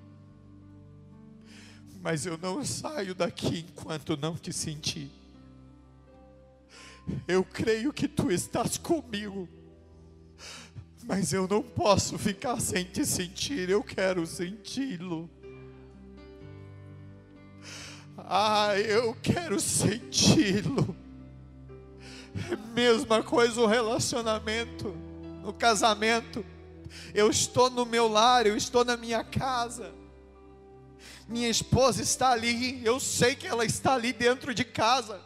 mas 2.01 2.25
eu 2.25 2.37
não 2.37 2.65
saio 2.65 3.15
daqui 3.15 3.59
enquanto 3.69 4.17
não 4.17 4.35
te 4.35 4.51
sentir. 4.51 5.09
Eu 7.25 7.45
creio 7.45 7.93
que 7.93 8.09
tu 8.09 8.29
estás 8.29 8.77
comigo, 8.77 9.47
mas 11.05 11.31
eu 11.31 11.47
não 11.47 11.63
posso 11.63 12.17
ficar 12.17 12.59
sem 12.59 12.83
te 12.83 13.05
sentir, 13.05 13.69
eu 13.69 13.81
quero 13.81 14.27
senti-lo. 14.27 15.29
Ah, 18.27 18.77
eu 18.77 19.15
quero 19.21 19.59
senti-lo. 19.59 20.95
Mesma 22.73 23.23
coisa 23.23 23.61
o 23.61 23.65
relacionamento, 23.65 24.95
no 25.43 25.53
casamento. 25.53 26.45
Eu 27.13 27.29
estou 27.29 27.69
no 27.69 27.85
meu 27.85 28.07
lar, 28.07 28.45
eu 28.47 28.57
estou 28.57 28.83
na 28.83 28.97
minha 28.97 29.23
casa. 29.23 29.91
Minha 31.27 31.49
esposa 31.49 32.01
está 32.01 32.31
ali, 32.31 32.83
eu 32.83 32.99
sei 32.99 33.35
que 33.35 33.47
ela 33.47 33.63
está 33.63 33.93
ali 33.93 34.11
dentro 34.11 34.53
de 34.53 34.63
casa. 34.63 35.21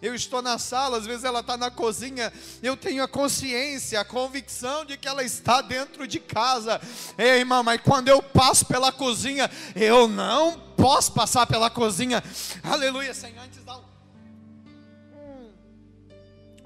Eu 0.00 0.14
estou 0.14 0.40
na 0.40 0.58
sala, 0.58 0.98
às 0.98 1.06
vezes 1.06 1.24
ela 1.24 1.40
está 1.40 1.56
na 1.56 1.70
cozinha. 1.70 2.32
Eu 2.62 2.76
tenho 2.76 3.02
a 3.02 3.08
consciência, 3.08 4.00
a 4.00 4.04
convicção 4.04 4.84
de 4.84 4.96
que 4.96 5.08
ela 5.08 5.24
está 5.24 5.60
dentro 5.60 6.06
de 6.06 6.20
casa. 6.20 6.80
Ei, 7.16 7.40
irmão, 7.40 7.62
mas 7.64 7.80
quando 7.80 8.08
eu 8.08 8.22
passo 8.22 8.64
pela 8.66 8.92
cozinha, 8.92 9.50
eu 9.74 10.06
não 10.06 10.58
posso 10.76 11.12
passar 11.12 11.46
pela 11.46 11.68
cozinha. 11.68 12.22
Aleluia, 12.62 13.12
sem 13.12 13.36
antes 13.38 13.64
dar 13.64 13.78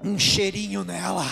um, 0.03 0.11
um 0.11 0.19
cheirinho 0.19 0.83
nela. 0.83 1.25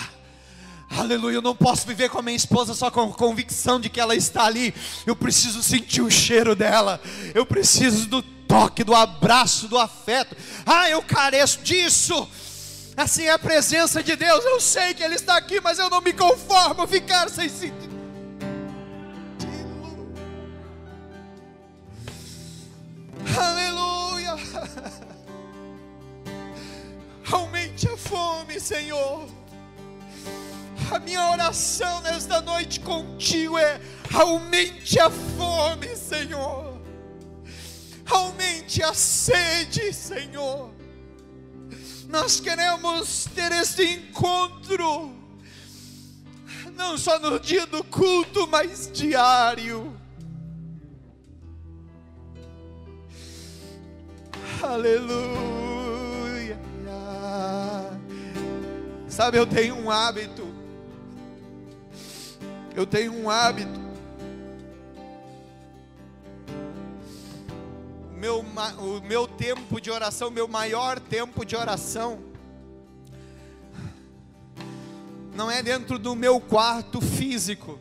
Aleluia, 0.98 1.36
eu 1.36 1.42
não 1.42 1.56
posso 1.56 1.86
viver 1.86 2.10
com 2.10 2.18
a 2.18 2.22
minha 2.22 2.36
esposa 2.36 2.74
só 2.74 2.90
com 2.90 3.00
a 3.00 3.14
convicção 3.14 3.80
de 3.80 3.88
que 3.88 3.98
ela 3.98 4.14
está 4.14 4.44
ali. 4.44 4.74
Eu 5.06 5.16
preciso 5.16 5.62
sentir 5.62 6.02
o 6.02 6.10
cheiro 6.10 6.54
dela. 6.54 7.00
Eu 7.34 7.46
preciso 7.46 8.06
do 8.08 8.22
toque, 8.52 8.84
do 8.84 8.94
abraço, 8.94 9.66
do 9.66 9.78
afeto. 9.78 10.36
Ah, 10.66 10.90
eu 10.90 11.02
careço 11.02 11.60
disso. 11.60 12.28
Assim 12.94 13.22
é 13.22 13.30
a 13.30 13.38
presença 13.38 14.02
de 14.02 14.14
Deus. 14.14 14.44
Eu 14.44 14.60
sei 14.60 14.92
que 14.92 15.02
Ele 15.02 15.14
está 15.14 15.38
aqui, 15.38 15.58
mas 15.58 15.78
eu 15.78 15.88
não 15.88 16.02
me 16.02 16.12
conformo 16.12 16.86
ficar 16.86 17.30
sem 17.30 17.48
sentir. 17.48 17.90
Aleluia. 23.34 24.36
Aumente 27.32 27.88
a 27.88 27.96
fome, 27.96 28.60
Senhor. 28.60 29.26
A 30.90 30.98
minha 30.98 31.30
oração 31.30 32.02
nesta 32.02 32.42
noite 32.42 32.80
contigo 32.80 33.56
é: 33.56 33.80
aumente 34.12 35.00
a 35.00 35.08
fome, 35.08 35.96
Senhor. 35.96 36.71
Aumente 38.12 38.82
a 38.82 38.94
sede, 38.94 39.92
Senhor. 39.92 40.70
Nós 42.08 42.40
queremos 42.40 43.26
ter 43.34 43.50
este 43.52 43.82
encontro, 43.84 45.14
não 46.76 46.98
só 46.98 47.18
no 47.18 47.40
dia 47.40 47.66
do 47.66 47.82
culto, 47.82 48.46
mas 48.46 48.90
diário. 48.92 49.98
Aleluia. 54.62 56.58
Sabe, 59.08 59.38
eu 59.38 59.46
tenho 59.46 59.74
um 59.76 59.90
hábito 59.90 60.52
eu 62.74 62.86
tenho 62.86 63.12
um 63.14 63.28
hábito. 63.28 63.81
Meu, 68.22 68.38
o 68.38 69.00
meu 69.00 69.26
tempo 69.26 69.80
de 69.80 69.90
oração, 69.90 70.30
meu 70.30 70.46
maior 70.46 71.00
tempo 71.00 71.44
de 71.44 71.56
oração, 71.56 72.22
não 75.34 75.50
é 75.50 75.60
dentro 75.60 75.98
do 75.98 76.14
meu 76.14 76.40
quarto 76.40 77.00
físico, 77.00 77.80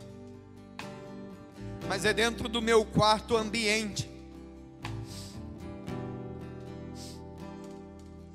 mas 1.87 2.05
é 2.05 2.11
dentro 2.11 2.49
do 2.49 2.59
meu 2.59 2.83
quarto 2.83 3.37
ambiente. 3.37 4.09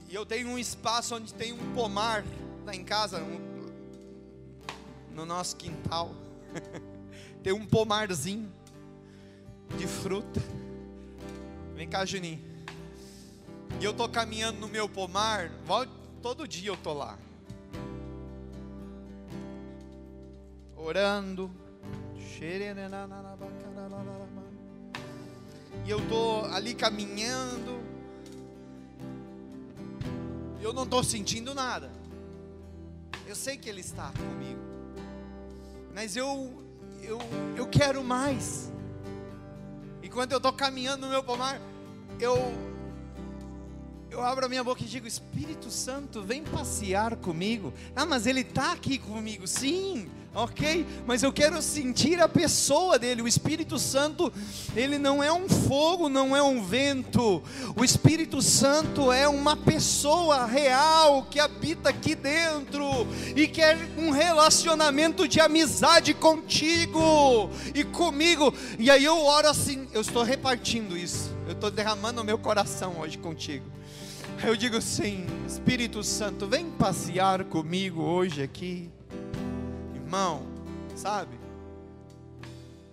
E 0.08 0.14
eu 0.14 0.24
tenho 0.24 0.48
um 0.50 0.58
espaço 0.60 1.16
onde 1.16 1.34
tem 1.34 1.52
um 1.52 1.74
pomar 1.74 2.24
lá 2.64 2.72
em 2.72 2.84
casa, 2.84 3.20
um, 3.20 3.66
no 5.12 5.26
nosso 5.26 5.56
quintal. 5.56 6.14
Tem 7.42 7.52
um 7.52 7.64
pomarzinho 7.64 8.52
de 9.76 9.86
fruta. 9.86 10.42
Vem 11.76 11.88
cá, 11.88 12.04
Juninho. 12.04 12.42
E 13.80 13.84
eu 13.84 13.92
tô 13.92 14.08
caminhando 14.08 14.58
no 14.58 14.66
meu 14.68 14.88
pomar, 14.88 15.52
todo 16.20 16.48
dia 16.48 16.70
eu 16.70 16.76
tô 16.76 16.92
lá. 16.92 17.16
Orando. 20.76 21.50
E 25.84 25.90
eu 25.90 26.08
tô 26.08 26.40
ali 26.46 26.74
caminhando. 26.74 27.78
E 30.58 30.64
eu 30.64 30.72
não 30.72 30.82
estou 30.82 31.04
sentindo 31.04 31.54
nada. 31.54 31.92
Eu 33.26 33.36
sei 33.36 33.56
que 33.56 33.68
Ele 33.68 33.80
está 33.80 34.10
comigo 34.12 34.66
mas 35.96 36.14
eu, 36.14 36.62
eu, 37.02 37.18
eu 37.56 37.66
quero 37.66 38.04
mais. 38.04 38.70
E 40.06 40.08
quando 40.08 40.30
eu 40.30 40.36
estou 40.36 40.52
caminhando 40.52 41.00
no 41.00 41.08
meu 41.08 41.20
pomar, 41.20 41.60
eu, 42.20 42.54
eu 44.08 44.22
abro 44.22 44.46
a 44.46 44.48
minha 44.48 44.62
boca 44.62 44.80
e 44.80 44.86
digo: 44.86 45.04
Espírito 45.04 45.68
Santo, 45.68 46.22
vem 46.22 46.44
passear 46.44 47.16
comigo. 47.16 47.74
Ah, 47.96 48.06
mas 48.06 48.24
Ele 48.24 48.42
está 48.42 48.70
aqui 48.70 48.98
comigo, 48.98 49.48
sim 49.48 50.08
ok? 50.36 50.86
Mas 51.06 51.22
eu 51.22 51.32
quero 51.32 51.60
sentir 51.62 52.20
a 52.20 52.28
pessoa 52.28 52.98
dele. 52.98 53.22
O 53.22 53.28
Espírito 53.28 53.78
Santo, 53.78 54.30
ele 54.76 54.98
não 54.98 55.24
é 55.24 55.32
um 55.32 55.48
fogo, 55.48 56.08
não 56.10 56.36
é 56.36 56.42
um 56.42 56.62
vento. 56.62 57.42
O 57.74 57.82
Espírito 57.82 58.42
Santo 58.42 59.10
é 59.10 59.26
uma 59.26 59.56
pessoa 59.56 60.44
real 60.44 61.26
que 61.30 61.40
habita 61.40 61.88
aqui 61.88 62.14
dentro 62.14 62.84
e 63.34 63.48
quer 63.48 63.78
um 63.96 64.10
relacionamento 64.10 65.26
de 65.26 65.40
amizade 65.40 66.12
contigo 66.12 67.50
e 67.74 67.82
comigo. 67.82 68.52
E 68.78 68.90
aí 68.90 69.04
eu 69.04 69.24
oro 69.24 69.48
assim, 69.48 69.88
eu 69.92 70.02
estou 70.02 70.22
repartindo 70.22 70.96
isso. 70.96 71.34
Eu 71.46 71.52
estou 71.52 71.70
derramando 71.70 72.20
o 72.20 72.24
meu 72.24 72.38
coração 72.38 73.00
hoje 73.00 73.16
contigo. 73.16 73.64
Eu 74.44 74.54
digo 74.54 74.82
sim, 74.82 75.24
Espírito 75.46 76.02
Santo, 76.02 76.46
vem 76.46 76.70
passear 76.72 77.44
comigo 77.44 78.02
hoje 78.02 78.42
aqui 78.42 78.90
irmão, 80.06 80.42
sabe? 80.94 81.36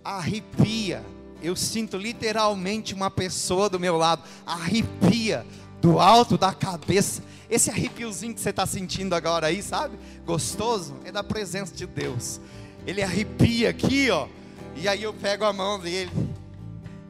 Arrepia. 0.02 1.02
Eu 1.40 1.54
sinto 1.54 1.96
literalmente 1.96 2.92
uma 2.92 3.10
pessoa 3.10 3.70
do 3.70 3.78
meu 3.78 3.96
lado, 3.96 4.22
arrepia 4.44 5.46
do 5.80 6.00
alto 6.00 6.36
da 6.36 6.52
cabeça. 6.52 7.22
Esse 7.48 7.70
arrepiozinho 7.70 8.34
que 8.34 8.40
você 8.40 8.50
está 8.50 8.66
sentindo 8.66 9.14
agora 9.14 9.46
aí, 9.46 9.62
sabe? 9.62 9.96
Gostoso, 10.26 10.96
é 11.04 11.12
da 11.12 11.22
presença 11.22 11.74
de 11.74 11.86
Deus. 11.86 12.40
Ele 12.86 13.02
arrepia 13.02 13.70
aqui, 13.70 14.10
ó. 14.10 14.26
E 14.74 14.88
aí 14.88 15.02
eu 15.02 15.14
pego 15.14 15.44
a 15.44 15.52
mão 15.52 15.78
dele. 15.78 16.10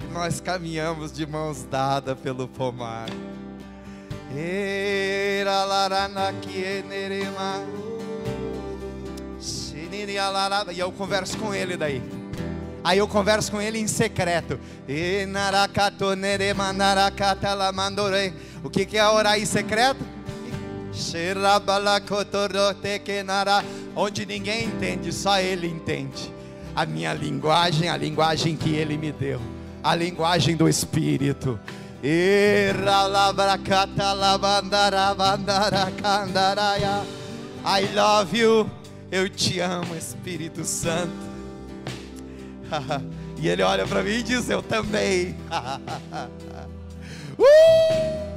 E 0.00 0.12
nós 0.12 0.40
caminhamos 0.40 1.12
de 1.12 1.24
mãos 1.24 1.62
dadas 1.62 2.18
pelo 2.18 2.46
pomar. 2.48 3.08
Era 4.36 5.64
e 10.02 10.78
eu 10.78 10.90
converso 10.92 11.38
com 11.38 11.54
ele 11.54 11.76
daí. 11.76 12.02
Aí 12.82 12.98
eu 12.98 13.08
converso 13.08 13.50
com 13.50 13.62
ele 13.62 13.78
em 13.78 13.86
secreto. 13.86 14.58
O 18.62 18.70
que, 18.70 18.84
que 18.84 18.98
é 18.98 19.08
orar 19.08 19.38
em 19.38 19.46
secreto? 19.46 20.04
Onde 23.96 24.26
ninguém 24.26 24.64
entende, 24.66 25.12
só 25.12 25.40
Ele 25.40 25.66
entende. 25.66 26.32
A 26.74 26.84
minha 26.84 27.14
linguagem, 27.14 27.88
a 27.88 27.96
linguagem 27.96 28.56
que 28.56 28.74
Ele 28.74 28.96
me 28.96 29.12
deu, 29.12 29.40
a 29.82 29.94
linguagem 29.94 30.56
do 30.56 30.68
Espírito. 30.68 31.58
I 37.66 37.88
love 37.94 38.38
you. 38.38 38.83
Eu 39.14 39.28
te 39.28 39.60
amo, 39.60 39.94
Espírito 39.94 40.64
Santo. 40.64 41.12
e 43.40 43.48
ele 43.48 43.62
olha 43.62 43.86
para 43.86 44.02
mim 44.02 44.14
e 44.14 44.22
diz: 44.24 44.50
Eu 44.50 44.60
também. 44.60 45.36
uh! 47.38 48.33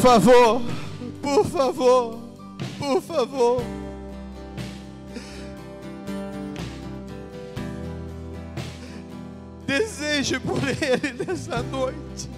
Favor, 0.00 0.62
por 1.20 1.44
favor, 1.44 2.18
por 2.78 3.02
favor. 3.02 3.62
Deseje 9.66 10.40
por 10.40 10.58
Ele 10.58 11.24
nessa 11.24 11.62
noite. 11.62 12.30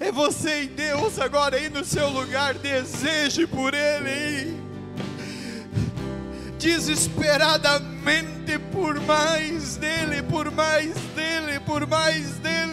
É 0.00 0.10
você 0.10 0.64
e 0.64 0.66
Deus 0.66 1.20
agora 1.20 1.56
aí 1.56 1.70
no 1.70 1.84
seu 1.84 2.10
lugar. 2.10 2.54
Deseje 2.54 3.46
por 3.46 3.72
Ele. 3.72 4.60
Desesperadamente 6.58 8.58
por 8.72 9.00
mais 9.00 9.76
dele, 9.76 10.22
por 10.22 10.50
mais 10.50 10.94
dele, 11.14 11.60
por 11.60 11.86
mais 11.86 12.38
dele. 12.38 12.71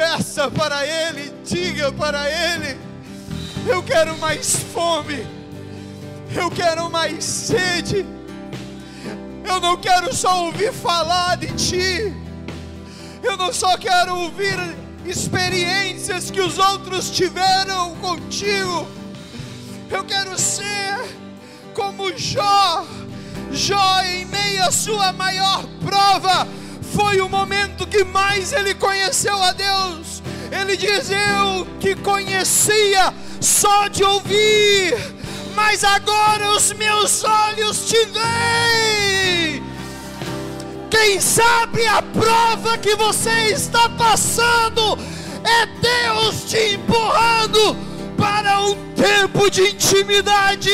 Peça 0.00 0.50
para 0.50 0.86
Ele, 0.86 1.30
diga 1.44 1.92
para 1.92 2.26
Ele: 2.26 2.74
Eu 3.66 3.82
quero 3.82 4.16
mais 4.16 4.56
fome, 4.72 5.26
eu 6.34 6.50
quero 6.50 6.88
mais 6.88 7.22
sede, 7.22 8.06
eu 9.44 9.60
não 9.60 9.76
quero 9.76 10.14
só 10.16 10.46
ouvir 10.46 10.72
falar 10.72 11.36
de 11.36 11.48
Ti, 11.48 12.14
eu 13.22 13.36
não 13.36 13.52
só 13.52 13.76
quero 13.76 14.16
ouvir 14.16 14.56
experiências 15.04 16.30
que 16.30 16.40
os 16.40 16.56
outros 16.56 17.10
tiveram 17.10 17.94
contigo, 17.96 18.88
eu 19.90 20.02
quero 20.02 20.38
ser 20.38 20.96
como 21.74 22.16
Jó. 22.16 22.86
Jó, 23.52 24.00
em 24.04 24.24
meio 24.24 24.64
à 24.64 24.70
sua 24.70 25.12
maior 25.12 25.62
prova, 25.84 26.48
foi 26.94 27.20
o 27.20 27.28
momento 27.28 27.86
que 27.86 28.04
mais 28.04 28.52
ele 28.52 28.74
conheceu 28.74 29.40
a 29.42 29.52
Deus. 29.52 30.22
Ele 30.50 30.76
diz: 30.76 31.10
Eu 31.10 31.66
que 31.78 31.94
conhecia 31.94 33.12
só 33.40 33.88
de 33.88 34.02
ouvir, 34.02 34.96
mas 35.54 35.84
agora 35.84 36.50
os 36.52 36.72
meus 36.72 37.24
olhos 37.24 37.86
te 37.86 38.04
veem. 38.06 39.62
Quem 40.90 41.20
sabe 41.20 41.86
a 41.86 42.02
prova 42.02 42.76
que 42.76 42.94
você 42.96 43.52
está 43.52 43.88
passando 43.90 44.98
é 45.44 45.66
Deus 45.66 46.44
te 46.44 46.74
empurrando 46.74 47.76
para 48.16 48.60
um 48.60 48.74
tempo 48.94 49.50
de 49.50 49.62
intimidade, 49.62 50.70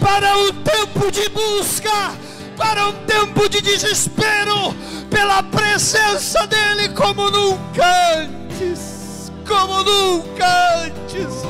para 0.00 0.38
um 0.38 0.52
tempo 0.62 1.10
de 1.10 1.28
busca, 1.28 2.12
para 2.56 2.88
um 2.88 2.92
tempo 3.04 3.48
de 3.48 3.60
desespero 3.60 4.74
pela 5.10 5.42
presença 5.42 6.46
dEle 6.46 6.88
como 6.90 7.30
nunca 7.30 7.84
antes, 8.16 9.30
como 9.46 9.82
nunca 9.82 10.46
antes, 10.84 11.42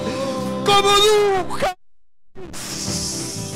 como 0.64 0.90
nunca 0.90 1.74
antes. 2.36 3.54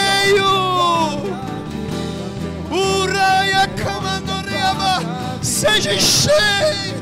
Seja 5.58 5.98
cheio. 5.98 6.97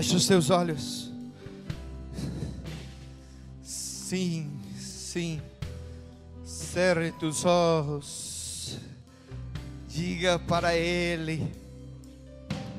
Feche 0.00 0.16
os 0.16 0.24
seus 0.24 0.48
olhos. 0.48 1.10
Sim, 3.62 4.50
sim. 4.78 5.42
Cerre 6.42 7.12
tus 7.12 7.44
olhos. 7.44 8.78
Diga 9.86 10.38
para 10.38 10.74
Ele: 10.74 11.52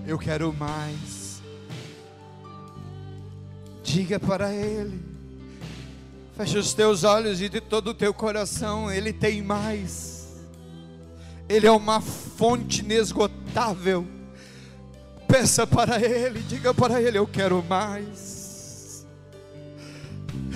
Eu 0.07 0.17
quero 0.17 0.51
mais. 0.51 1.43
Diga 3.84 4.19
para 4.19 4.51
Ele. 4.51 4.99
Feche 6.36 6.57
os 6.57 6.74
teus 6.74 7.03
olhos 7.03 7.39
e 7.39 7.47
de 7.47 7.61
todo 7.61 7.91
o 7.91 7.93
teu 7.93 8.15
coração, 8.15 8.91
Ele 8.91 9.13
tem 9.13 9.43
mais. 9.43 10.41
Ele 11.47 11.67
é 11.67 11.72
uma 11.72 12.01
fonte 12.01 12.80
inesgotável. 12.80 14.07
Peça 15.32 15.65
para 15.65 15.97
Ele, 15.97 16.41
diga 16.41 16.73
para 16.73 17.01
Ele: 17.01 17.17
Eu 17.17 17.25
quero 17.25 17.63
mais. 17.63 19.07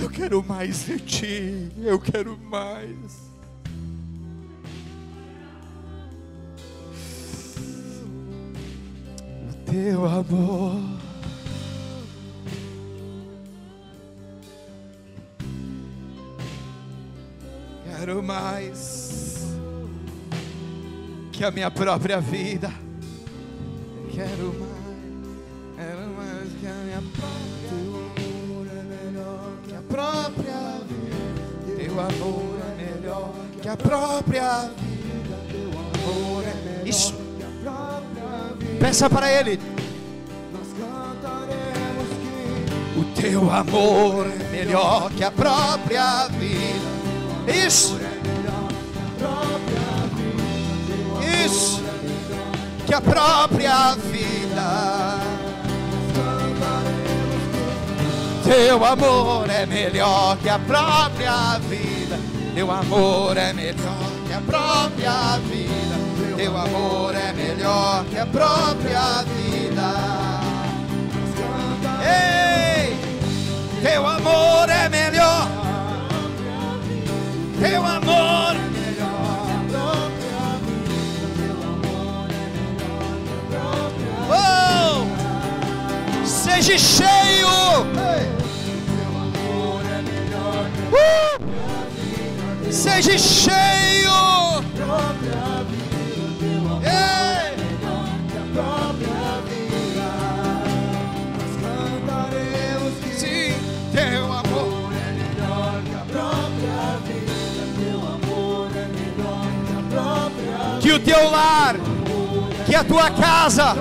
Eu 0.02 0.10
quero 0.10 0.44
mais 0.44 0.86
de 0.86 1.00
Ti, 1.00 1.72
eu 1.82 1.98
quero 1.98 2.38
mais. 2.38 3.24
Teu 9.66 10.06
amor. 10.06 10.82
Quero 17.86 18.22
mais 18.22 19.56
que 21.32 21.46
a 21.46 21.50
minha 21.50 21.72
própria 21.72 22.20
vida. 22.20 22.85
Quero 24.16 24.56
mais, 24.60 25.76
quero 25.76 26.08
mais 26.16 26.50
que 26.62 26.68
a 26.68 26.74
minha 26.74 27.04
própria 27.18 27.56
que 29.68 29.76
a 29.76 29.82
própria 29.82 30.80
vida. 30.88 31.84
Teu 31.84 32.00
amor 32.00 32.60
é 32.62 32.76
melhor 32.82 33.34
que 33.62 33.68
a 33.68 33.76
própria 33.76 34.70
vida. 34.80 35.38
Teu 35.52 35.70
amor 35.70 36.44
é 36.44 36.54
melhor 36.64 36.88
Isso. 36.88 37.14
que 37.14 37.44
a 37.44 37.50
própria 37.62 38.54
vida. 38.58 38.80
Peça 38.80 39.10
para 39.10 39.32
Ele. 39.32 39.60
Nós 40.54 40.68
cantaremos 40.80 42.08
que 42.24 43.00
O 43.00 43.04
teu 43.22 43.52
amor 43.52 44.28
é 44.28 44.50
melhor 44.50 45.12
que 45.12 45.24
a 45.26 45.32
própria 45.32 46.28
vida. 46.30 47.54
Isso. 47.66 48.00
Isso. 51.46 51.75
A 52.96 53.02
própria 53.02 53.94
vida. 54.10 55.20
Teu 58.46 58.86
amor 58.86 59.50
é 59.50 59.66
melhor 59.66 60.38
que 60.38 60.48
a 60.48 60.58
própria 60.58 61.60
vida. 61.70 62.18
Teu 62.54 62.72
amor 62.72 63.36
é 63.36 63.52
melhor 63.52 64.00
que 64.26 64.34
a 64.34 64.40
própria 64.40 65.38
vida. 65.40 66.38
Teu 66.38 66.58
amor 66.58 67.14
é 67.16 67.34
melhor 67.34 68.06
que 68.06 68.18
a 68.18 68.26
própria 68.26 69.24
vida. 69.24 69.92
Ei! 72.02 72.98
Teu 73.84 74.08
amor 74.08 74.70
é 74.70 74.88
melhor. 74.88 75.50
Teu 77.60 77.86
amor. 77.86 78.36
Oh! 78.58 78.75
Seja 86.56 86.78
cheio. 86.78 87.50
Uh! 90.90 91.36
Seja 92.72 93.18
cheio. 93.18 94.64
Ei! 96.82 97.56
cantaremos 101.62 102.94
que 103.04 103.10
Sim, 103.14 103.54
teu 103.92 104.24
amor. 104.32 104.94
Que 110.80 110.92
o 110.94 111.00
teu 111.02 111.30
lar, 111.30 111.76
que 112.66 112.76
a 112.76 112.84
tua 112.86 113.12
casa 113.12 113.76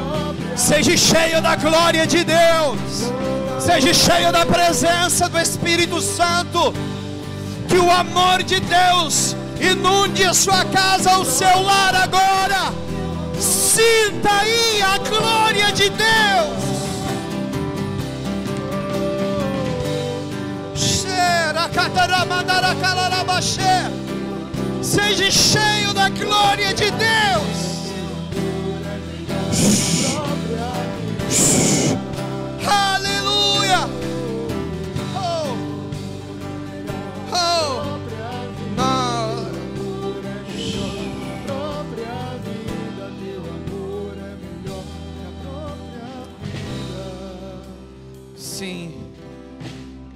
seja 0.57 0.96
cheio 0.96 1.40
da 1.40 1.57
glória 1.57 2.07
de 2.07 2.24
Deus, 2.24 3.12
seja 3.61 3.92
cheio 3.92 4.32
da 4.32 4.44
presença 4.46 5.28
do 5.28 5.38
Espírito 5.38 6.00
Santo. 6.00 6.74
Que 7.68 7.78
o 7.78 7.90
amor 7.90 8.42
de 8.42 8.61
Deus 8.61 9.34
inunde 9.61 10.24
a 10.24 10.34
sua 10.34 10.64
casa, 10.66 11.18
o 11.18 11.24
seu 11.24 11.62
lar 11.62 11.94
agora. 11.94 12.72
Sinta 13.38 14.30
aí 14.30 14.82
a 14.82 14.98
glória 14.98 15.72
de 15.72 15.90
Deus. 15.90 16.64
Seja 24.84 25.30
cheio 25.30 25.94
da 25.94 26.09
glória 26.11 26.74
de 26.74 26.90
Deus. 26.90 27.64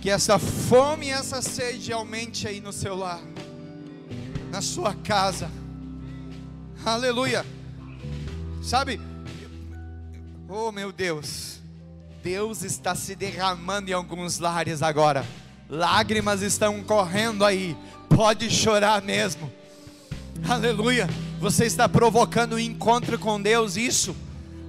Que 0.08 0.12
essa 0.12 0.38
fome 0.38 1.08
e 1.08 1.10
essa 1.10 1.42
sede 1.42 1.92
aumente 1.92 2.48
aí 2.48 2.62
no 2.62 2.72
seu 2.72 2.96
lar, 2.96 3.20
na 4.50 4.62
sua 4.62 4.94
casa. 4.94 5.50
Aleluia. 6.82 7.44
Sabe? 8.62 8.98
Oh, 10.48 10.72
meu 10.72 10.92
Deus. 10.92 11.60
Deus 12.22 12.62
está 12.62 12.94
se 12.94 13.14
derramando 13.14 13.90
em 13.90 13.92
alguns 13.92 14.38
lares 14.38 14.80
agora. 14.80 15.26
Lágrimas 15.68 16.40
estão 16.40 16.82
correndo 16.82 17.44
aí. 17.44 17.76
Pode 18.08 18.50
chorar 18.50 19.02
mesmo. 19.02 19.52
Aleluia. 20.48 21.06
Você 21.38 21.66
está 21.66 21.86
provocando 21.86 22.54
um 22.54 22.58
encontro 22.58 23.18
com 23.18 23.38
Deus, 23.38 23.76
isso. 23.76 24.16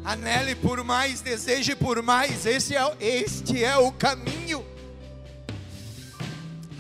Anele 0.04 0.54
por 0.56 0.84
mais, 0.84 1.22
deseje 1.22 1.78
por 1.78 2.02
mais. 2.02 2.46
Esse 2.46 2.76
é, 2.76 2.98
este 3.00 3.64
é 3.64 3.78
o 3.78 3.90
caminho. 3.90 4.66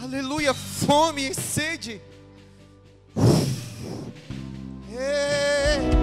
Aleluia, 0.01 0.53
fome 0.53 1.27
e 1.27 1.33
sede. 1.33 2.01
Ei. 4.89 5.98